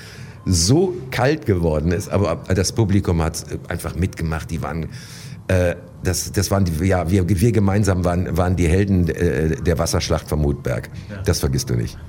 so 0.45 0.95
kalt 1.11 1.45
geworden 1.45 1.91
ist. 1.91 2.09
Aber 2.09 2.43
das 2.53 2.71
Publikum 2.71 3.21
hat 3.21 3.45
einfach 3.67 3.95
mitgemacht. 3.95 4.49
Die 4.49 4.61
waren, 4.61 4.87
äh, 5.47 5.75
das, 6.03 6.31
das 6.31 6.51
waren 6.51 6.65
die, 6.65 6.85
ja, 6.85 7.09
wir, 7.09 7.27
wir 7.27 7.51
gemeinsam 7.51 8.05
waren, 8.05 8.37
waren 8.37 8.55
die 8.55 8.67
Helden 8.67 9.09
äh, 9.09 9.55
der 9.61 9.77
Wasserschlacht 9.77 10.27
vom 10.27 10.41
Mutberg. 10.41 10.89
Ja. 11.09 11.21
Das 11.23 11.39
vergisst 11.39 11.69
du 11.69 11.75
nicht. 11.75 11.97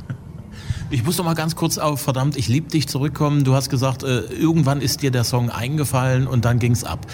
Ich 0.90 1.04
muss 1.04 1.18
doch 1.18 1.24
mal 1.24 1.34
ganz 1.34 1.54
kurz 1.54 1.76
auf 1.76 2.00
verdammt, 2.00 2.38
ich 2.38 2.48
lieb 2.48 2.70
dich 2.70 2.88
zurückkommen. 2.88 3.44
Du 3.44 3.54
hast 3.54 3.68
gesagt, 3.68 4.04
äh, 4.04 4.20
irgendwann 4.20 4.80
ist 4.80 5.02
dir 5.02 5.10
der 5.10 5.22
Song 5.22 5.50
eingefallen 5.50 6.26
und 6.26 6.46
dann 6.46 6.58
ging's 6.58 6.82
ab. 6.82 7.06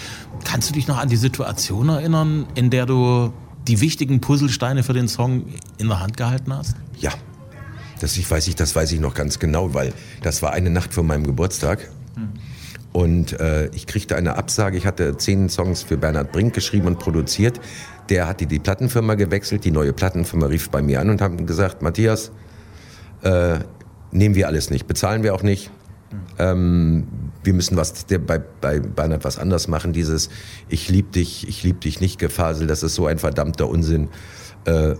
Kannst 0.45 0.69
du 0.69 0.73
dich 0.73 0.87
noch 0.87 0.97
an 0.97 1.09
die 1.09 1.17
Situation 1.17 1.89
erinnern, 1.89 2.45
in 2.55 2.69
der 2.69 2.85
du 2.85 3.33
die 3.67 3.81
wichtigen 3.81 4.21
Puzzlesteine 4.21 4.83
für 4.83 4.93
den 4.93 5.07
Song 5.07 5.45
in 5.77 5.87
der 5.87 5.99
Hand 5.99 6.17
gehalten 6.17 6.53
hast? 6.53 6.75
Ja, 6.99 7.11
das 7.99 8.17
ich 8.17 8.29
weiß 8.29 8.47
ich, 8.47 8.55
das 8.55 8.75
weiß 8.75 8.91
ich 8.91 8.99
noch 8.99 9.13
ganz 9.13 9.39
genau, 9.39 9.73
weil 9.73 9.93
das 10.21 10.41
war 10.41 10.53
eine 10.53 10.69
Nacht 10.69 10.93
vor 10.93 11.03
meinem 11.03 11.25
Geburtstag. 11.25 11.89
Hm. 12.15 12.29
Und 12.93 13.39
äh, 13.39 13.67
ich 13.73 13.87
kriegte 13.87 14.15
eine 14.15 14.37
Absage. 14.37 14.77
Ich 14.77 14.85
hatte 14.85 15.17
zehn 15.17 15.49
Songs 15.49 15.83
für 15.83 15.97
Bernhard 15.97 16.31
Brink 16.31 16.53
geschrieben 16.53 16.87
und 16.87 16.97
produziert. 16.97 17.59
Der 18.09 18.27
hatte 18.27 18.45
die 18.45 18.59
Plattenfirma 18.59 19.15
gewechselt. 19.15 19.65
Die 19.65 19.71
neue 19.71 19.91
Plattenfirma 19.91 20.45
rief 20.45 20.69
bei 20.69 20.81
mir 20.81 21.01
an 21.01 21.09
und 21.09 21.21
haben 21.21 21.45
gesagt, 21.45 21.81
Matthias, 21.81 22.31
äh, 23.23 23.59
nehmen 24.11 24.35
wir 24.35 24.47
alles 24.47 24.69
nicht, 24.69 24.87
bezahlen 24.87 25.23
wir 25.23 25.33
auch 25.33 25.43
nicht. 25.43 25.71
Ähm, 26.39 27.07
wir 27.45 27.53
müssen 27.53 27.77
was 27.77 28.05
bei, 28.25 28.39
bei 28.39 28.79
Bernhard 28.79 29.23
was 29.23 29.37
anders 29.37 29.67
machen. 29.67 29.93
Dieses 29.93 30.29
Ich 30.69 30.89
lieb 30.89 31.11
dich, 31.11 31.47
ich 31.47 31.63
lieb 31.63 31.81
dich 31.81 32.01
nicht 32.01 32.19
Gefasel, 32.19 32.67
das 32.67 32.83
ist 32.83 32.95
so 32.95 33.05
ein 33.07 33.19
verdammter 33.19 33.69
Unsinn. 33.69 34.09
Äh, 34.65 34.95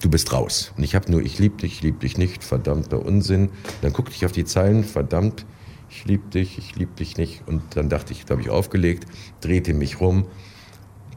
du 0.00 0.10
bist 0.10 0.32
raus. 0.32 0.72
Und 0.76 0.84
ich 0.84 0.94
habe 0.94 1.10
nur 1.10 1.22
Ich 1.22 1.38
lieb 1.38 1.58
dich, 1.58 1.74
ich 1.74 1.82
lieb 1.82 2.00
dich 2.00 2.18
nicht, 2.18 2.42
verdammter 2.44 3.04
Unsinn. 3.04 3.50
Dann 3.82 3.92
guckte 3.92 4.14
ich 4.14 4.24
auf 4.24 4.32
die 4.32 4.44
Zeilen, 4.44 4.84
verdammt, 4.84 5.46
ich 5.90 6.04
lieb 6.06 6.30
dich, 6.30 6.58
ich 6.58 6.74
lieb 6.76 6.96
dich 6.96 7.16
nicht. 7.16 7.42
Und 7.46 7.62
dann 7.76 7.88
dachte 7.88 8.12
ich, 8.12 8.24
da 8.24 8.32
habe 8.32 8.42
ich 8.42 8.50
aufgelegt, 8.50 9.06
drehte 9.40 9.74
mich 9.74 10.00
rum 10.00 10.26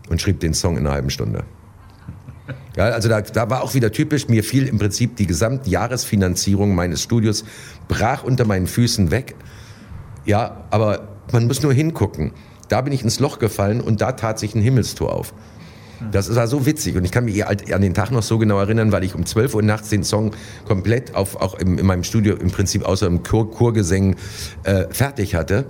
und 0.10 0.22
schrieb 0.22 0.40
den 0.42 0.54
Song 0.54 0.78
in 0.78 0.86
einer 0.86 0.94
halben 0.94 1.10
Stunde. 1.10 1.46
Ja, 2.76 2.86
also 2.86 3.08
da, 3.08 3.22
da 3.22 3.50
war 3.50 3.64
auch 3.64 3.74
wieder 3.74 3.92
typisch, 3.92 4.28
mir 4.28 4.44
fiel 4.44 4.68
im 4.68 4.78
Prinzip 4.78 5.16
die 5.16 5.26
Gesamtjahresfinanzierung 5.26 6.76
meines 6.76 7.02
Studios, 7.02 7.46
brach 7.88 8.24
unter 8.24 8.46
meinen 8.46 8.68
Füßen 8.68 9.12
weg. 9.12 9.36
Ja, 10.26 10.66
aber 10.70 11.08
man 11.32 11.48
muss 11.48 11.62
nur 11.62 11.74
hingucken. 11.74 12.32
Da 12.70 12.82
bin 12.82 12.94
ich 12.94 13.04
ins 13.04 13.20
Loch 13.20 13.40
gefallen 13.40 13.82
und 13.82 14.02
da 14.02 14.14
tat 14.14 14.40
sich 14.40 14.56
ein 14.56 14.62
Himmelstor 14.62 15.14
auf. 15.14 15.34
Das 16.12 16.34
war 16.36 16.48
so 16.48 16.66
witzig 16.66 16.98
und 16.98 17.06
ich 17.06 17.12
kann 17.12 17.26
mich 17.26 17.46
halt 17.46 17.72
an 17.72 17.82
den 17.82 17.94
Tag 17.94 18.12
noch 18.12 18.24
so 18.24 18.38
genau 18.38 18.60
erinnern, 18.60 18.92
weil 18.92 19.04
ich 19.04 19.16
um 19.16 19.26
12 19.26 19.56
Uhr 19.56 19.62
nachts 19.62 19.90
den 19.90 20.04
Song 20.04 20.32
komplett 20.68 21.16
auf, 21.16 21.38
auch 21.38 21.58
in, 21.58 21.78
in 21.78 21.86
meinem 21.86 22.04
Studio 22.04 22.36
im 22.36 22.52
Prinzip 22.52 22.84
außer 22.84 23.08
im 23.08 23.24
Chor, 23.24 23.50
Chorgesängen 23.50 24.16
äh, 24.64 24.86
fertig 24.90 25.36
hatte. 25.36 25.66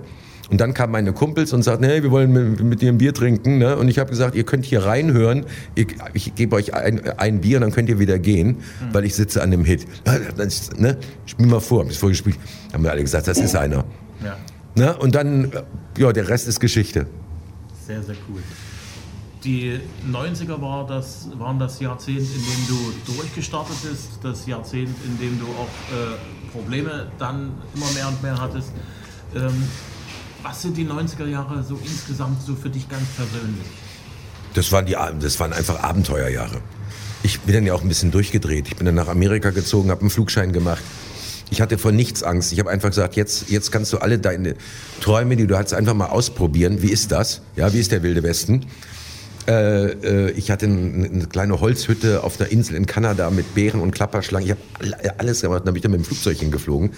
Und 0.50 0.60
dann 0.60 0.74
kamen 0.74 0.92
meine 0.92 1.12
Kumpels 1.12 1.52
und 1.52 1.62
sagten, 1.62 1.84
hey, 1.84 2.02
wir 2.04 2.10
wollen 2.10 2.32
mit, 2.32 2.62
mit 2.62 2.80
dir 2.80 2.90
ein 2.90 2.98
Bier 2.98 3.12
trinken. 3.12 3.58
Ne? 3.58 3.76
Und 3.76 3.88
ich 3.88 3.98
habe 3.98 4.10
gesagt, 4.10 4.36
ihr 4.36 4.44
könnt 4.44 4.64
hier 4.64 4.84
reinhören, 4.84 5.44
ich, 5.74 5.88
ich 6.12 6.34
gebe 6.36 6.54
euch 6.54 6.72
ein, 6.72 7.00
ein, 7.18 7.40
Bier 7.40 7.56
und 7.58 7.62
dann 7.62 7.72
könnt 7.72 7.88
ihr 7.88 7.98
wieder 7.98 8.18
gehen, 8.18 8.48
mhm. 8.48 8.94
weil 8.94 9.04
ich 9.04 9.16
sitze 9.16 9.42
an 9.42 9.50
dem 9.50 9.64
Hit. 9.64 9.86
Ne? 10.78 10.98
Spiel 11.24 11.46
mal 11.46 11.60
vor, 11.60 11.82
hab 11.82 11.90
ich 11.90 11.98
vorgespielt. 11.98 12.36
Haben 12.72 12.84
wir 12.84 12.90
alle 12.90 13.02
gesagt, 13.02 13.26
das 13.26 13.38
ist 13.38 13.56
einer. 13.56 13.84
Ja. 14.26 14.36
Ne? 14.74 14.96
Und 14.96 15.14
dann, 15.14 15.50
ja, 15.96 16.12
der 16.12 16.28
Rest 16.28 16.48
ist 16.48 16.60
Geschichte. 16.60 17.06
Sehr, 17.86 18.02
sehr 18.02 18.16
cool. 18.28 18.42
Die 19.44 19.80
90er 20.10 20.60
war 20.60 20.86
das, 20.86 21.28
waren 21.38 21.58
das 21.58 21.78
Jahrzehnt, 21.78 22.18
in 22.18 22.42
dem 22.42 22.66
du 22.68 23.12
durchgestartet 23.14 23.76
bist, 23.82 24.18
das 24.22 24.46
Jahrzehnt, 24.46 24.94
in 25.04 25.18
dem 25.18 25.38
du 25.38 25.46
auch 25.46 25.68
äh, 25.94 26.50
Probleme 26.52 27.06
dann 27.18 27.52
immer 27.74 27.90
mehr 27.92 28.08
und 28.08 28.22
mehr 28.22 28.40
hattest. 28.40 28.72
Ähm, 29.34 29.62
was 30.42 30.62
sind 30.62 30.76
die 30.76 30.86
90er 30.86 31.26
Jahre 31.26 31.62
so 31.62 31.78
insgesamt 31.84 32.42
so 32.42 32.54
für 32.54 32.70
dich 32.70 32.88
ganz 32.88 33.04
persönlich? 33.16 33.66
Das 34.54 34.72
waren, 34.72 34.86
die, 34.86 34.96
das 35.20 35.38
waren 35.38 35.52
einfach 35.52 35.82
Abenteuerjahre. 35.82 36.60
Ich 37.22 37.40
bin 37.40 37.54
dann 37.54 37.66
ja 37.66 37.74
auch 37.74 37.82
ein 37.82 37.88
bisschen 37.88 38.10
durchgedreht. 38.10 38.68
Ich 38.68 38.76
bin 38.76 38.86
dann 38.86 38.94
nach 38.94 39.08
Amerika 39.08 39.50
gezogen, 39.50 39.90
habe 39.90 40.00
einen 40.00 40.10
Flugschein 40.10 40.52
gemacht. 40.52 40.82
Ich 41.50 41.60
hatte 41.60 41.78
vor 41.78 41.92
nichts 41.92 42.22
Angst. 42.22 42.52
Ich 42.52 42.58
habe 42.58 42.70
einfach 42.70 42.88
gesagt, 42.88 43.14
jetzt, 43.16 43.50
jetzt 43.50 43.70
kannst 43.70 43.92
du 43.92 43.98
alle 43.98 44.18
deine 44.18 44.54
Träume, 45.00 45.36
die 45.36 45.46
du 45.46 45.56
hattest, 45.56 45.74
einfach 45.74 45.94
mal 45.94 46.06
ausprobieren. 46.06 46.82
Wie 46.82 46.90
ist 46.90 47.12
das? 47.12 47.42
Ja, 47.54 47.72
wie 47.72 47.78
ist 47.78 47.92
der 47.92 48.02
Wilde 48.02 48.22
Westen? 48.22 48.66
Äh, 49.46 49.92
äh, 49.92 50.30
ich 50.32 50.50
hatte 50.50 50.66
eine, 50.66 51.06
eine 51.06 51.26
kleine 51.26 51.60
Holzhütte 51.60 52.24
auf 52.24 52.40
einer 52.40 52.50
Insel 52.50 52.74
in 52.74 52.86
Kanada 52.86 53.30
mit 53.30 53.54
Bären 53.54 53.80
und 53.80 53.92
Klapperschlangen. 53.92 54.48
Ich 54.48 54.52
habe 54.52 55.18
alles 55.18 55.40
gemacht. 55.42 55.60
Dann 55.64 55.74
bin 55.74 55.76
ich 55.76 55.82
dann 55.82 55.92
mit 55.92 56.00
dem 56.00 56.04
Flugzeug 56.04 56.38
hingeflogen, 56.38 56.90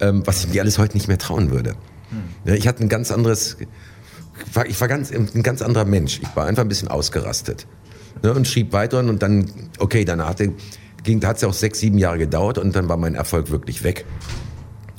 ähm, 0.00 0.22
was 0.26 0.44
ich 0.44 0.52
mir 0.52 0.62
alles 0.62 0.78
heute 0.78 0.96
nicht 0.96 1.06
mehr 1.06 1.18
trauen 1.18 1.50
würde. 1.52 1.76
Hm. 2.44 2.54
Ich 2.54 2.66
hatte 2.66 2.82
ein 2.82 2.88
ganz 2.88 3.12
anderes, 3.12 3.58
ich 4.66 4.80
war 4.80 4.88
ganz, 4.88 5.12
ein 5.12 5.42
ganz 5.44 5.62
anderer 5.62 5.84
Mensch. 5.84 6.18
Ich 6.20 6.34
war 6.34 6.46
einfach 6.46 6.62
ein 6.62 6.68
bisschen 6.68 6.88
ausgerastet. 6.88 7.68
Ne, 8.22 8.32
und 8.34 8.46
schrieb 8.46 8.72
weiter 8.72 8.98
und 8.98 9.22
dann, 9.22 9.50
okay, 9.78 10.04
dann 10.04 10.24
hatte, 10.24 10.52
ging, 11.02 11.24
hat 11.24 11.36
es 11.36 11.44
auch 11.44 11.52
sechs, 11.52 11.80
sieben 11.80 11.98
Jahre 11.98 12.18
gedauert 12.18 12.58
und 12.58 12.74
dann 12.76 12.88
war 12.88 12.96
mein 12.96 13.14
Erfolg 13.14 13.50
wirklich 13.50 13.82
weg. 13.82 14.04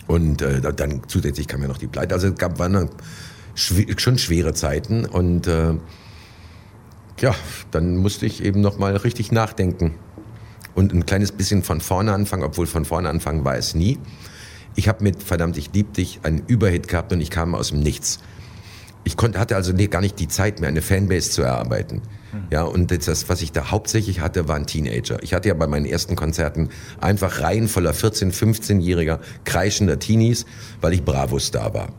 Und 0.07 0.41
äh, 0.41 0.61
dann 0.73 1.01
zusätzlich 1.07 1.47
kam 1.47 1.61
ja 1.61 1.67
noch 1.67 1.77
die 1.77 1.87
Pleite. 1.87 2.13
Also 2.13 2.27
es 2.27 2.35
gab 2.35 2.59
waren 2.59 2.89
schon 3.55 4.17
schwere 4.17 4.53
Zeiten 4.53 5.05
und 5.05 5.47
äh, 5.47 5.75
ja, 7.19 7.35
dann 7.71 7.97
musste 7.97 8.25
ich 8.25 8.43
eben 8.43 8.61
noch 8.61 8.77
mal 8.79 8.95
richtig 8.95 9.31
nachdenken 9.31 9.93
und 10.75 10.93
ein 10.93 11.05
kleines 11.05 11.31
bisschen 11.31 11.63
von 11.63 11.79
vorne 11.79 12.13
anfangen, 12.13 12.43
obwohl 12.43 12.65
von 12.65 12.85
vorne 12.85 13.09
anfangen 13.09 13.45
war 13.45 13.55
es 13.55 13.75
nie. 13.75 13.99
Ich 14.75 14.87
habe 14.87 15.03
mit 15.03 15.21
Verdammt, 15.21 15.57
ich 15.57 15.71
lieb 15.73 15.93
dich 15.93 16.21
einen 16.23 16.43
Überhit 16.47 16.87
gehabt 16.87 17.13
und 17.13 17.21
ich 17.21 17.29
kam 17.29 17.53
aus 17.53 17.69
dem 17.69 17.79
Nichts. 17.79 18.19
Ich 19.03 19.17
konnte, 19.17 19.39
hatte 19.39 19.55
also 19.55 19.73
gar 19.89 20.01
nicht 20.01 20.19
die 20.19 20.27
Zeit 20.27 20.59
mehr, 20.59 20.69
eine 20.69 20.81
Fanbase 20.81 21.29
zu 21.29 21.41
erarbeiten. 21.41 22.01
Hm. 22.31 22.43
Ja, 22.51 22.63
und 22.63 22.91
das, 22.91 23.29
was 23.29 23.41
ich 23.41 23.51
da 23.51 23.71
hauptsächlich 23.71 24.21
hatte, 24.21 24.47
waren 24.47 24.65
Teenager. 24.65 25.21
Ich 25.21 25.33
hatte 25.33 25.49
ja 25.49 25.53
bei 25.53 25.67
meinen 25.67 25.85
ersten 25.85 26.15
Konzerten 26.15 26.69
einfach 27.01 27.41
Reihen 27.41 27.67
voller 27.67 27.93
14-, 27.93 28.33
15-jähriger 28.33 29.19
kreischender 29.43 29.99
Teenies, 29.99 30.45
weil 30.81 30.93
ich 30.93 31.03
Bravo-Star 31.03 31.73
war. 31.73 31.89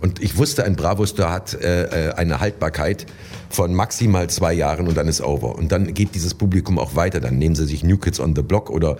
Und 0.00 0.22
ich 0.22 0.36
wusste, 0.36 0.64
ein 0.64 0.76
Bravo-Star 0.76 1.32
hat 1.32 1.54
äh, 1.54 2.08
äh, 2.08 2.12
eine 2.14 2.40
Haltbarkeit 2.40 3.06
von 3.50 3.74
maximal 3.74 4.28
zwei 4.30 4.52
Jahren 4.52 4.88
und 4.88 4.96
dann 4.96 5.08
ist 5.08 5.20
over. 5.20 5.56
Und 5.56 5.72
dann 5.72 5.94
geht 5.94 6.14
dieses 6.14 6.34
Publikum 6.34 6.78
auch 6.78 6.94
weiter. 6.94 7.20
Dann 7.20 7.38
nehmen 7.38 7.54
sie 7.54 7.66
sich 7.66 7.82
New 7.82 7.98
Kids 7.98 8.20
on 8.20 8.34
the 8.36 8.42
Block 8.42 8.70
oder 8.70 8.98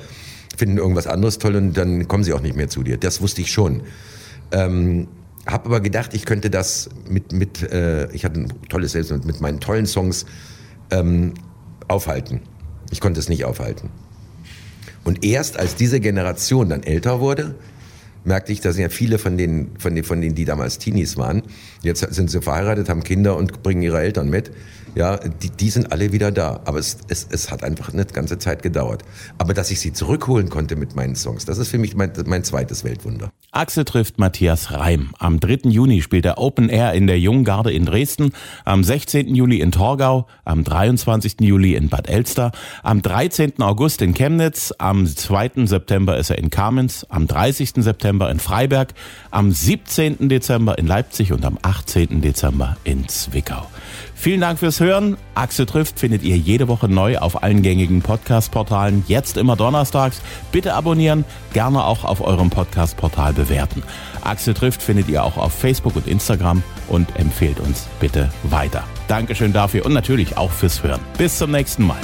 finden 0.57 0.79
irgendwas 0.79 1.07
anderes 1.07 1.39
toll 1.39 1.55
und 1.55 1.77
dann 1.77 2.09
kommen 2.09 2.25
sie 2.25 2.33
auch 2.33 2.41
nicht 2.41 2.57
mehr 2.57 2.69
zu 2.69 2.83
dir. 2.83 2.97
Das 2.97 3.21
wusste 3.21 3.43
ich 3.43 3.53
schon. 3.53 3.83
Ähm, 4.51 5.07
habe 5.49 5.67
aber 5.67 5.81
gedacht, 5.81 6.15
ich 6.15 6.25
könnte 6.25 6.51
das 6.51 6.91
mit, 7.09 7.33
mit 7.33 7.63
äh, 7.63 8.11
ich 8.13 8.25
hatte 8.25 8.41
ein 8.41 8.53
tolles 8.69 8.93
Selbstbild, 8.93 9.25
mit 9.25 9.41
meinen 9.41 9.61
tollen 9.61 9.87
Songs 9.87 10.27
ähm, 10.91 11.35
aufhalten. 11.89 12.43
Ich 12.91 13.01
konnte 13.01 13.19
es 13.19 13.29
nicht 13.29 13.45
aufhalten. 13.45 13.91
Und 15.05 15.25
erst 15.25 15.59
als 15.59 15.75
diese 15.75 16.01
Generation 16.01 16.69
dann 16.69 16.83
älter 16.83 17.21
wurde, 17.21 17.55
merkte 18.25 18.53
ich, 18.53 18.61
dass 18.61 18.77
ja 18.79 18.89
viele 18.91 19.19
von 19.19 19.39
denen, 19.39 19.71
von 19.79 19.95
denen, 19.95 20.05
von 20.05 20.21
denen, 20.21 20.35
die 20.35 20.45
damals 20.45 20.79
Teenies 20.79 21.17
waren, 21.17 21.43
jetzt 21.83 22.01
sind 22.01 22.31
sie 22.31 22.43
verheiratet, 22.43 22.89
haben 22.89 23.03
Kinder 23.03 23.37
und 23.37 23.63
bringen 23.63 23.83
ihre 23.83 24.01
Eltern 24.01 24.29
mit. 24.29 24.51
Ja, 24.95 25.17
die, 25.17 25.51
die 25.51 25.71
sind 25.71 25.93
alle 25.93 26.13
wieder 26.13 26.31
da. 26.31 26.61
Aber 26.65 26.79
es, 26.79 26.99
es, 27.09 27.27
es 27.31 27.51
hat 27.51 27.63
einfach 27.63 27.93
eine 27.93 28.05
ganze 28.05 28.39
Zeit 28.39 28.63
gedauert. 28.63 29.03
Aber 29.39 29.55
dass 29.55 29.71
ich 29.71 29.81
sie 29.81 29.93
zurückholen 29.93 30.51
konnte 30.51 30.77
mit 30.77 30.95
meinen 30.95 31.15
Songs, 31.15 31.45
das 31.45 31.59
ist 31.59 31.69
für 31.69 31.79
mich 31.79 31.95
mein, 31.95 32.13
mein 32.27 32.45
zweites 32.45 32.85
Weltwunder. 32.85 33.33
Axel 33.51 33.87
trifft 33.87 34.19
Matthias 34.19 34.73
Reim. 34.73 35.15
Am 35.19 35.41
3. 35.41 35.71
Juni 35.71 36.03
spielt 36.03 36.27
er 36.27 36.37
Open 36.37 36.69
Air 36.69 36.93
in 36.93 37.07
der 37.07 37.19
Junggarde 37.19 37.73
in 37.73 37.87
Dresden, 37.87 38.33
am 38.67 38.85
16. 38.85 39.35
Juli 39.35 39.61
in 39.61 39.73
Torgau, 39.73 40.27
am 40.45 40.65
23. 40.65 41.41
Juli 41.41 41.75
in 41.75 41.89
Bad 41.89 42.11
Elster, 42.11 42.53
am 42.83 43.01
13. 43.01 43.63
August 43.63 44.03
in 44.03 44.13
Chemnitz, 44.13 44.75
am 44.77 45.07
2. 45.07 45.65
September 45.65 46.19
ist 46.19 46.29
er 46.29 46.37
in 46.37 46.51
Kamenz, 46.51 47.07
am 47.09 47.27
30. 47.27 47.71
September 47.77 48.31
in 48.31 48.39
Freiberg, 48.39 48.93
am 49.31 49.51
17. 49.51 50.29
Dezember 50.29 50.77
in 50.77 50.87
Leipzig 50.87 51.33
und 51.33 51.43
am 51.47 51.59
18. 51.63 52.21
Dezember 52.21 52.77
in 52.85 53.09
Zwickau. 53.09 53.67
Vielen 54.21 54.41
Dank 54.41 54.59
fürs 54.59 54.81
Hören. 54.81 55.17
Axel 55.37 55.65
trifft 55.65 56.01
findet 56.01 56.25
ihr 56.25 56.37
jede 56.37 56.67
Woche 56.67 56.89
neu 56.89 57.19
auf 57.19 57.45
allen 57.45 57.63
gängigen 57.63 58.03
Podcast-Portalen. 58.03 59.05
Jetzt 59.07 59.37
immer 59.37 59.55
donnerstags. 59.55 60.21
Bitte 60.51 60.75
abonnieren, 60.75 61.25
gerne 61.53 61.85
auch 61.85 62.03
auf 62.03 62.21
eurem 62.21 62.51
Podcast-Portal 62.51 63.33
bewerten. 63.33 63.85
Axel 64.23 64.55
trifft 64.55 64.83
findet 64.83 65.09
ihr 65.09 65.23
auch 65.23 65.37
auf 65.37 65.53
Facebook 65.53 65.95
und 65.95 66.09
Instagram 66.09 66.65
und 66.89 67.15
empfehlt 67.15 67.61
uns 67.61 67.87
bitte 68.01 68.29
weiter. 68.43 68.83
Dankeschön 69.07 69.53
dafür 69.53 69.87
und 69.87 69.93
natürlich 69.93 70.37
auch 70.37 70.51
fürs 70.51 70.83
Hören. 70.83 71.01
Bis 71.17 71.39
zum 71.39 71.53
nächsten 71.53 71.87
Mal. 71.87 72.01